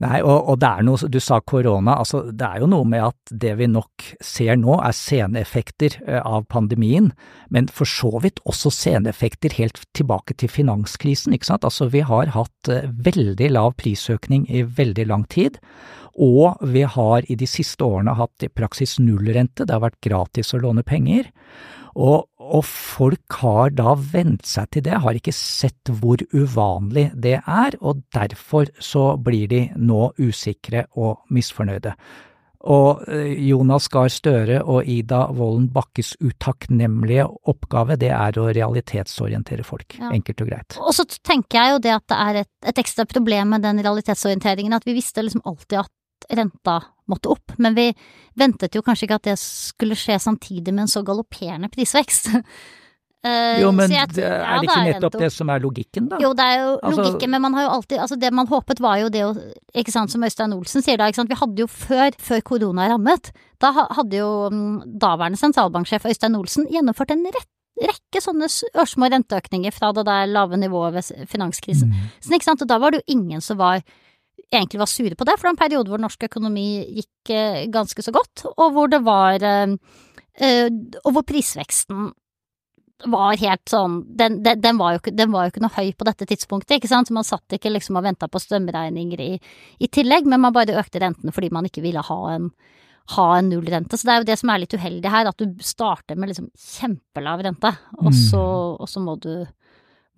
Nei, 0.03 0.19
og, 0.25 0.49
og 0.51 0.59
det 0.59 0.67
er 0.67 0.87
noe, 0.87 1.09
du 1.15 1.19
sa 1.23 1.39
korona, 1.47 1.95
altså 2.03 2.25
det 2.27 2.47
er 2.47 2.63
jo 2.65 2.69
noe 2.73 2.87
med 2.89 3.05
at 3.07 3.33
det 3.45 3.53
vi 3.61 3.69
nok 3.71 4.07
ser 4.25 4.57
nå 4.59 4.81
er 4.83 4.97
seneffekter 4.99 5.95
eh, 6.09 6.19
av 6.19 6.49
pandemien, 6.51 7.13
men 7.55 7.69
for 7.71 7.87
så 7.87 8.11
vidt 8.25 8.43
også 8.49 8.73
seneffekter 8.75 9.55
helt 9.61 9.79
tilbake 9.95 10.35
til 10.43 10.51
finanskrisen, 10.51 11.37
ikke 11.37 11.53
sant. 11.53 11.67
Altså 11.69 11.87
vi 11.93 12.03
har 12.09 12.33
hatt 12.35 12.73
eh, 12.73 12.89
veldig 12.91 13.53
lav 13.55 13.77
prisøkning 13.79 14.49
i 14.51 14.65
veldig 14.67 15.07
lang 15.13 15.29
tid, 15.31 15.61
og 16.19 16.59
vi 16.75 16.83
har 16.83 17.31
i 17.31 17.39
de 17.39 17.47
siste 17.49 17.87
årene 17.87 18.17
hatt 18.19 18.43
i 18.43 18.51
praksis 18.51 18.99
nullrente, 19.01 19.65
det 19.65 19.77
har 19.77 19.87
vært 19.87 20.03
gratis 20.03 20.51
å 20.53 20.61
låne 20.67 20.83
penger. 20.83 21.31
Og, 21.93 22.27
og 22.53 22.65
folk 22.69 23.39
har 23.41 23.73
da 23.73 23.95
vent 23.97 24.45
seg 24.49 24.69
til 24.75 24.85
det, 24.85 24.99
har 25.01 25.17
ikke 25.17 25.33
sett 25.33 25.89
hvor 26.01 26.21
uvanlig 26.37 27.09
det 27.17 27.39
er, 27.41 27.79
og 27.81 28.03
derfor 28.13 28.69
så 28.83 29.15
blir 29.17 29.49
de 29.49 29.63
nå 29.77 30.11
usikre 30.21 30.85
og 31.01 31.23
misfornøyde. 31.33 31.95
Og 32.63 33.01
eh, 33.11 33.33
Jonas 33.49 33.89
Gahr 33.91 34.11
Støre 34.13 34.61
og 34.63 34.87
Ida 34.87 35.25
Wolden 35.35 35.67
Bakkes 35.75 36.13
utakknemlige 36.23 37.25
oppgave, 37.51 37.97
det 37.99 38.13
er 38.15 38.39
å 38.39 38.45
realitetsorientere 38.55 39.65
folk, 39.67 39.97
Ja. 39.99 40.13
enkelt 40.15 40.45
og 40.45 40.53
greit. 40.53 40.77
Og 40.79 40.95
så 40.95 41.07
tenker 41.25 41.59
jeg 41.59 41.73
jo 41.75 41.81
det 41.89 41.97
at 41.97 42.07
det 42.13 42.21
er 42.29 42.41
et, 42.45 42.53
et 42.71 42.79
ekstra 42.85 43.09
problem 43.09 43.57
med 43.57 43.63
den 43.67 43.83
realitetsorienteringen, 43.83 44.77
at 44.77 44.87
vi 44.87 44.95
visste 44.95 45.25
liksom 45.25 45.43
alltid 45.45 45.81
at 45.83 45.91
at 46.23 46.37
renta 46.39 46.81
måtte 47.11 47.33
opp, 47.33 47.57
men 47.63 47.75
vi 47.77 47.89
ventet 48.39 48.77
jo 48.77 48.85
kanskje 48.85 49.09
ikke 49.09 49.19
at 49.21 49.33
det 49.33 49.41
skulle 49.41 49.99
skje 49.99 50.21
samtidig 50.23 50.73
med 50.73 50.87
en 50.87 50.93
så 50.93 51.03
galopperende 51.05 51.69
prisvekst. 51.73 52.31
Uh, 53.23 53.59
jo, 53.63 53.71
men 53.75 53.93
jeg, 53.93 54.11
det, 54.17 54.27
er 54.27 54.63
det 54.63 54.69
ikke 54.69 54.85
nettopp 54.89 55.19
det 55.21 55.31
som 55.35 55.51
er 55.53 55.63
logikken, 55.63 56.09
da? 56.11 56.21
Jo, 56.23 56.33
det 56.39 56.47
er 56.47 56.61
jo 56.63 56.71
altså, 56.79 57.05
logikken, 57.05 57.35
men 57.35 57.45
man 57.45 57.59
har 57.59 57.67
jo 57.67 57.73
alltid 57.77 58.03
Altså, 58.03 58.19
det 58.19 58.33
man 58.35 58.51
håpet 58.51 58.83
var 58.83 58.99
jo 59.03 59.11
det 59.15 59.25
å 59.27 59.33
Ikke 59.79 59.95
sant, 59.95 60.15
som 60.15 60.25
Øystein 60.27 60.55
Olsen 60.57 60.85
sier 60.85 60.99
da, 60.99 61.07
ikke 61.11 61.21
sant. 61.21 61.31
Vi 61.31 61.39
hadde 61.39 61.65
jo 61.65 61.69
før, 61.71 62.15
før 62.19 62.45
korona 62.53 62.89
rammet, 62.95 63.33
da 63.63 63.75
hadde 63.79 64.23
jo 64.23 64.31
um, 64.51 64.79
daværende 64.87 65.41
sentralbanksjef 65.41 66.09
Øystein 66.11 66.39
Olsen 66.39 66.71
gjennomført 66.71 67.15
en 67.15 67.27
rett 67.31 67.51
rekke 67.81 68.21
sånne 68.23 68.49
ørsmå 68.79 69.09
renteøkninger 69.11 69.75
fra 69.75 69.93
det 69.97 70.05
der 70.07 70.31
lave 70.31 70.59
nivået 70.61 70.95
ved 70.99 71.29
finanskrisen. 71.31 71.93
Mm. 71.93 72.09
Så, 72.21 72.33
ikke 72.37 72.49
sant? 72.51 72.65
Og 72.65 72.69
da 72.71 72.79
var 72.83 72.93
det 72.93 73.01
jo 73.03 73.17
ingen 73.17 73.41
som 73.45 73.59
var 73.61 73.81
egentlig 74.53 74.81
var 74.83 74.91
sure 74.91 75.17
på 75.17 75.27
det, 75.27 75.37
for 75.37 75.45
det 75.45 75.51
var 75.51 75.55
en 75.55 75.63
periode 75.63 75.93
hvor 75.93 76.03
norsk 76.03 76.27
økonomi 76.29 76.67
gikk 77.01 77.33
eh, 77.35 77.61
ganske 77.73 78.05
så 78.05 78.15
godt, 78.15 78.47
og 78.53 78.75
hvor 78.75 78.91
det 78.93 79.01
var 79.07 79.45
eh, 79.47 79.77
eh, 80.39 80.67
Og 81.05 81.15
hvor 81.17 81.25
prisveksten 81.29 82.11
var 83.11 83.35
helt 83.41 83.65
sånn 83.67 83.97
den, 84.19 84.37
den, 84.45 84.61
den, 84.63 84.79
var 84.79 84.99
ikke, 84.99 85.15
den, 85.17 85.33
var 85.33 85.47
jo 85.47 85.53
ikke, 85.53 85.63
noe 85.65 85.75
høy 85.75 85.89
på 85.99 86.07
dette 86.07 86.29
tidspunktet, 86.29 86.77
ikke 86.77 86.91
sant, 86.91 87.09
så 87.11 87.17
man 87.17 87.27
satt 87.27 87.57
ikke 87.57 87.73
liksom 87.73 87.99
og 87.99 88.07
venta 88.07 88.29
på 88.31 88.41
strømregninger 88.43 89.25
i, 89.25 89.33
i, 89.83 89.89
tillegg, 89.91 90.29
men 90.31 90.45
man 90.45 90.55
bare 90.55 90.77
økte 90.79 91.03
rentene 91.03 91.35
fordi 91.35 91.51
man 91.55 91.67
ikke 91.67 91.83
ville 91.83 92.05
ha 92.07 92.21
en, 92.37 92.53
ha 93.17 93.27
en 93.39 93.51
nullrente. 93.51 93.99
Så 93.99 94.07
det 94.07 94.15
er 94.15 94.23
jo 94.23 94.29
det 94.31 94.39
som 94.39 94.53
er 94.55 94.63
litt 94.63 94.77
uheldig 94.77 95.15
her, 95.17 95.33
at 95.33 95.43
du 95.43 95.65
starter 95.67 96.21
med 96.21 96.31
liksom 96.31 96.53
kjempelav 96.55 97.43
rente, 97.49 97.75
og 97.99 98.13
så, 98.15 98.45
mm. 98.45 98.79
og 98.85 98.93
så 98.95 99.03
må 99.03 99.17
du 99.25 99.35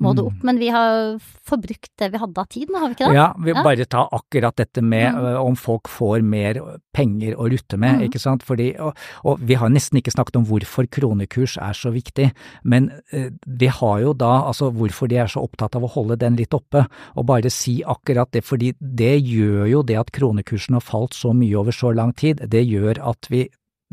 må 0.02 0.10
det 0.16 0.24
opp. 0.26 0.34
Mm. 0.40 0.46
Men 0.48 0.58
vi 0.58 0.68
har 0.74 0.96
forbrukt 1.22 1.90
det 2.00 2.08
vi 2.10 2.20
hadde 2.20 2.42
av 2.42 2.48
tid 2.50 2.70
nå, 2.70 2.80
har 2.82 2.90
vi 2.90 2.96
ikke 2.96 3.10
det? 3.10 3.18
Ja, 3.18 3.28
vi 3.38 3.52
ja. 3.52 3.62
bare 3.66 3.86
ta 3.86 4.04
akkurat 4.16 4.56
dette 4.58 4.82
med 4.82 5.06
mm. 5.14 5.20
uh, 5.22 5.38
om 5.44 5.56
folk 5.58 5.90
får 5.92 6.24
mer 6.26 6.60
penger 6.94 7.36
å 7.38 7.46
rutte 7.52 7.78
med, 7.78 8.00
mm. 8.00 8.06
ikke 8.08 8.22
sant. 8.22 8.44
Fordi, 8.46 8.72
og, 8.82 8.98
og, 9.22 9.42
vi 9.46 9.58
har 9.60 9.72
nesten 9.72 10.00
ikke 10.00 10.14
snakket 10.14 10.40
om 10.40 10.46
hvorfor 10.48 10.88
kronekurs 10.90 11.56
er 11.62 11.78
så 11.78 11.94
viktig, 11.94 12.30
men 12.66 12.90
uh, 13.14 13.30
vi 13.46 13.70
har 13.70 14.02
jo 14.02 14.14
da, 14.18 14.32
altså 14.50 14.72
hvorfor 14.74 15.10
de 15.10 15.20
er 15.22 15.30
så 15.30 15.44
opptatt 15.46 15.78
av 15.78 15.86
å 15.86 15.92
holde 15.94 16.18
den 16.20 16.38
litt 16.40 16.56
oppe, 16.56 16.86
og 17.14 17.28
bare 17.30 17.52
si 17.52 17.78
akkurat 17.86 18.32
det, 18.34 18.44
fordi 18.46 18.74
det 18.78 19.16
gjør 19.22 19.68
jo 19.70 19.84
det 19.86 20.00
at 20.00 20.14
kronekursen 20.14 20.78
har 20.78 20.84
falt 20.84 21.14
så 21.14 21.34
mye 21.36 21.54
over 21.60 21.74
så 21.74 21.94
lang 21.94 22.14
tid, 22.18 22.42
det 22.50 22.66
gjør 22.66 22.98
at 23.14 23.30
vi 23.30 23.46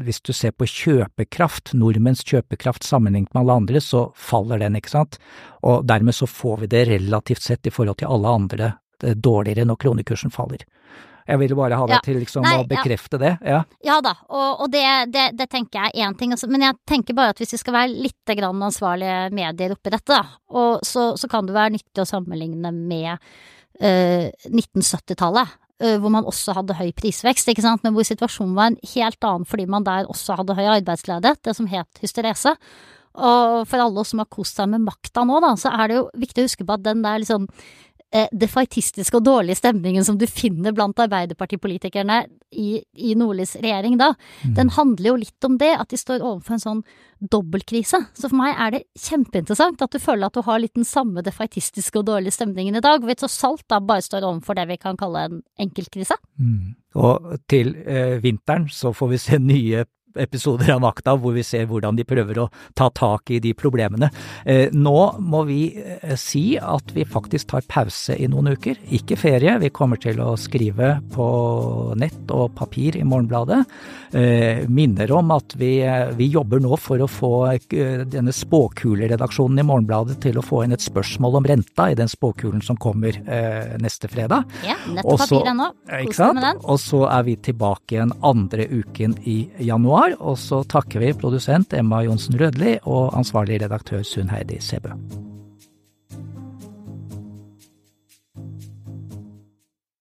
hvis 0.06 0.22
du 0.26 0.34
ser 0.36 0.54
på 0.56 0.68
kjøpekraft, 0.70 1.74
nordmenns 1.78 2.24
kjøpekraft 2.28 2.86
sammenlignet 2.88 3.34
med 3.34 3.44
alle 3.44 3.58
andre, 3.64 3.82
så 3.84 4.08
faller 4.18 4.62
den, 4.62 4.78
ikke 4.80 4.94
sant, 4.94 5.18
og 5.62 5.86
dermed 5.90 6.18
så 6.18 6.30
får 6.30 6.64
vi 6.64 6.72
det 6.74 6.86
relativt 6.92 7.46
sett 7.46 7.68
i 7.68 7.74
forhold 7.74 8.02
til 8.02 8.12
alle 8.12 8.36
andre 8.42 8.74
dårligere 9.02 9.66
når 9.66 9.82
kronekursen 9.82 10.34
faller. 10.34 10.66
Jeg 11.28 11.40
ville 11.40 11.56
bare 11.56 11.78
ha 11.78 11.86
deg 11.88 11.96
ja. 11.96 12.02
til 12.04 12.18
liksom 12.20 12.46
Nei, 12.46 12.56
å 12.60 12.68
bekrefte 12.68 13.18
ja. 13.18 13.22
det. 13.22 13.32
Ja, 13.54 13.60
ja 13.86 13.98
da, 14.04 14.16
og, 14.28 14.66
og 14.66 14.72
det, 14.74 14.84
det, 15.14 15.28
det, 15.38 15.48
tenker 15.52 15.86
jeg 15.86 15.94
er 15.94 16.10
én 16.10 16.18
ting, 16.18 16.34
men 16.52 16.66
jeg 16.66 16.80
tenker 16.90 17.18
bare 17.18 17.36
at 17.36 17.42
hvis 17.42 17.54
vi 17.56 17.62
skal 17.62 17.78
være 17.78 17.94
litt 18.08 18.36
grann 18.38 18.66
ansvarlige 18.68 19.30
medier 19.38 19.76
oppi 19.76 19.94
dette, 19.94 20.18
da, 20.18 20.66
så, 20.88 21.12
så 21.20 21.32
kan 21.32 21.48
det 21.48 21.56
være 21.58 21.76
nyttig 21.78 22.04
å 22.04 22.10
sammenligne 22.10 22.74
med 22.76 23.14
uh, 23.14 24.28
1970-tallet. 24.50 25.58
Eh, 25.82 25.98
hvor 25.98 26.12
man 26.14 26.28
også 26.30 26.54
hadde 26.54 26.76
høy 26.78 26.92
prisvekst, 26.94 27.48
ikke 27.50 27.64
sant, 27.66 27.82
men 27.82 27.96
hvor 27.96 28.06
situasjonen 28.06 28.54
var 28.58 28.70
en 28.70 28.80
helt 28.94 29.26
annen 29.26 29.48
fordi 29.50 29.66
man 29.66 29.86
der 29.88 30.10
også 30.12 30.36
hadde 30.38 30.54
høy 30.54 30.68
arbeidsledighet, 30.78 31.42
det 31.48 31.56
som 31.58 31.70
het 31.72 32.02
hysterese. 32.04 32.54
Og 33.18 33.66
for 33.68 33.82
alle 33.82 34.04
oss 34.04 34.14
som 34.14 34.22
har 34.22 34.30
kost 34.32 34.60
seg 34.60 34.70
med 34.72 34.86
makta 34.86 35.26
nå, 35.28 35.40
da, 35.44 35.56
så 35.60 35.72
er 35.74 35.90
det 35.90 35.98
jo 35.98 36.04
viktig 36.22 36.44
å 36.44 36.48
huske 36.48 36.68
på 36.68 36.78
at 36.78 36.86
den 36.86 37.02
der 37.04 37.18
liksom 37.24 37.50
defaitistiske 38.12 39.16
og 39.18 39.24
dårlige 39.24 39.62
stemningen 39.62 40.04
som 40.04 40.18
du 40.20 40.26
finner 40.28 40.74
blant 40.76 41.00
arbeiderpartipolitikerne 41.00 42.18
i, 42.52 42.82
i 43.00 43.14
Nordlys 43.16 43.56
regjering 43.62 43.96
da, 44.02 44.12
mm. 44.44 44.56
den 44.58 44.72
handler 44.76 45.14
jo 45.14 45.16
litt 45.22 45.48
om 45.48 45.56
det, 45.62 45.72
at 45.80 45.94
de 45.94 46.00
står 46.00 46.20
overfor 46.20 46.58
en 46.58 46.64
sånn 46.66 46.82
dobbeltkrise. 47.32 48.02
Så 48.18 48.28
for 48.28 48.38
meg 48.40 48.58
er 48.60 48.76
det 48.76 48.84
kjempeinteressant 49.00 49.82
at 49.86 49.96
du 49.96 50.02
føler 50.02 50.28
at 50.28 50.36
du 50.36 50.44
har 50.44 50.60
litt 50.60 50.76
den 50.76 50.88
samme 50.88 51.24
defaitistiske 51.24 52.02
og 52.02 52.10
dårlige 52.10 52.36
stemningen 52.36 52.80
i 52.80 52.84
dag, 52.84 53.00
hvor 53.00 53.12
vi 53.12 53.18
tross 53.22 53.40
alt 53.48 53.64
da 53.72 53.80
bare 53.80 54.04
står 54.04 54.28
overfor 54.28 54.60
det 54.60 54.68
vi 54.74 54.80
kan 54.82 55.00
kalle 55.00 55.26
en 55.28 55.42
enkeltkrise. 55.62 56.18
Mm. 56.42 56.76
Og 57.00 57.36
til 57.52 57.76
eh, 57.86 58.18
vinteren 58.24 58.68
så 58.74 58.92
får 58.96 59.14
vi 59.14 59.22
se 59.22 59.40
nye 59.40 59.86
episoder 60.20 60.74
av 60.76 60.82
Makta 60.84 61.16
hvor 61.20 61.36
vi 61.36 61.44
ser 61.46 61.68
hvordan 61.70 61.98
de 61.98 62.06
prøver 62.08 62.42
å 62.42 62.48
ta 62.78 62.90
tak 62.94 63.32
i 63.32 63.40
de 63.44 63.54
problemene. 63.58 64.12
Eh, 64.46 64.72
nå 64.74 64.98
må 65.22 65.44
vi 65.48 65.62
eh, 65.78 66.16
si 66.20 66.58
at 66.58 66.94
vi 66.96 67.06
faktisk 67.08 67.52
tar 67.54 67.66
pause 67.70 68.16
i 68.18 68.28
noen 68.32 68.54
uker. 68.56 68.80
Ikke 68.98 69.18
ferie, 69.20 69.58
vi 69.62 69.72
kommer 69.74 70.02
til 70.02 70.22
å 70.24 70.34
skrive 70.40 70.94
på 71.14 71.28
nett 72.00 72.32
og 72.34 72.56
papir 72.58 72.98
i 73.00 73.06
Morgenbladet. 73.08 73.62
Eh, 74.12 74.64
minner 74.68 75.12
om 75.16 75.32
at 75.36 75.56
vi, 75.60 75.74
vi 76.18 76.30
jobber 76.34 76.62
nå 76.64 76.78
for 76.82 77.02
å 77.02 77.10
få 77.10 77.32
denne 77.72 78.34
spåkuleredaksjonen 78.36 79.62
i 79.62 79.68
Morgenbladet 79.68 80.20
til 80.24 80.40
å 80.40 80.46
få 80.46 80.64
inn 80.66 80.76
et 80.76 80.84
spørsmål 80.84 81.40
om 81.42 81.50
renta 81.52 81.90
i 81.92 81.98
den 81.98 82.12
spåkulen 82.12 82.64
som 82.66 82.80
kommer 82.82 83.16
neste 83.82 84.10
fredag. 84.12 84.48
Ja, 84.66 84.76
nett 84.92 85.08
og 85.08 85.20
papir 85.22 85.48
ennå. 85.52 85.70
Kos 86.08 86.20
deg 86.20 86.36
med 86.38 86.46
den. 86.46 86.62
Og 86.72 86.80
så 86.82 87.04
er 87.12 87.26
vi 87.28 87.38
tilbake 87.44 87.96
igjen 87.96 88.14
andre 88.26 88.68
uken 88.72 89.16
i 89.30 89.38
januar 89.64 90.01
januar. 90.02 90.22
Og 90.22 90.38
så 90.38 90.64
takker 90.64 91.00
vi 91.00 91.14
produsent 91.14 91.74
Emma 91.74 92.04
Johnsen 92.04 92.40
Rødli 92.40 92.80
og 92.84 93.18
ansvarlig 93.18 93.62
redaktør 93.62 94.04
Sunn 94.04 94.30
Heidi 94.30 94.60
Sebø. 94.60 95.31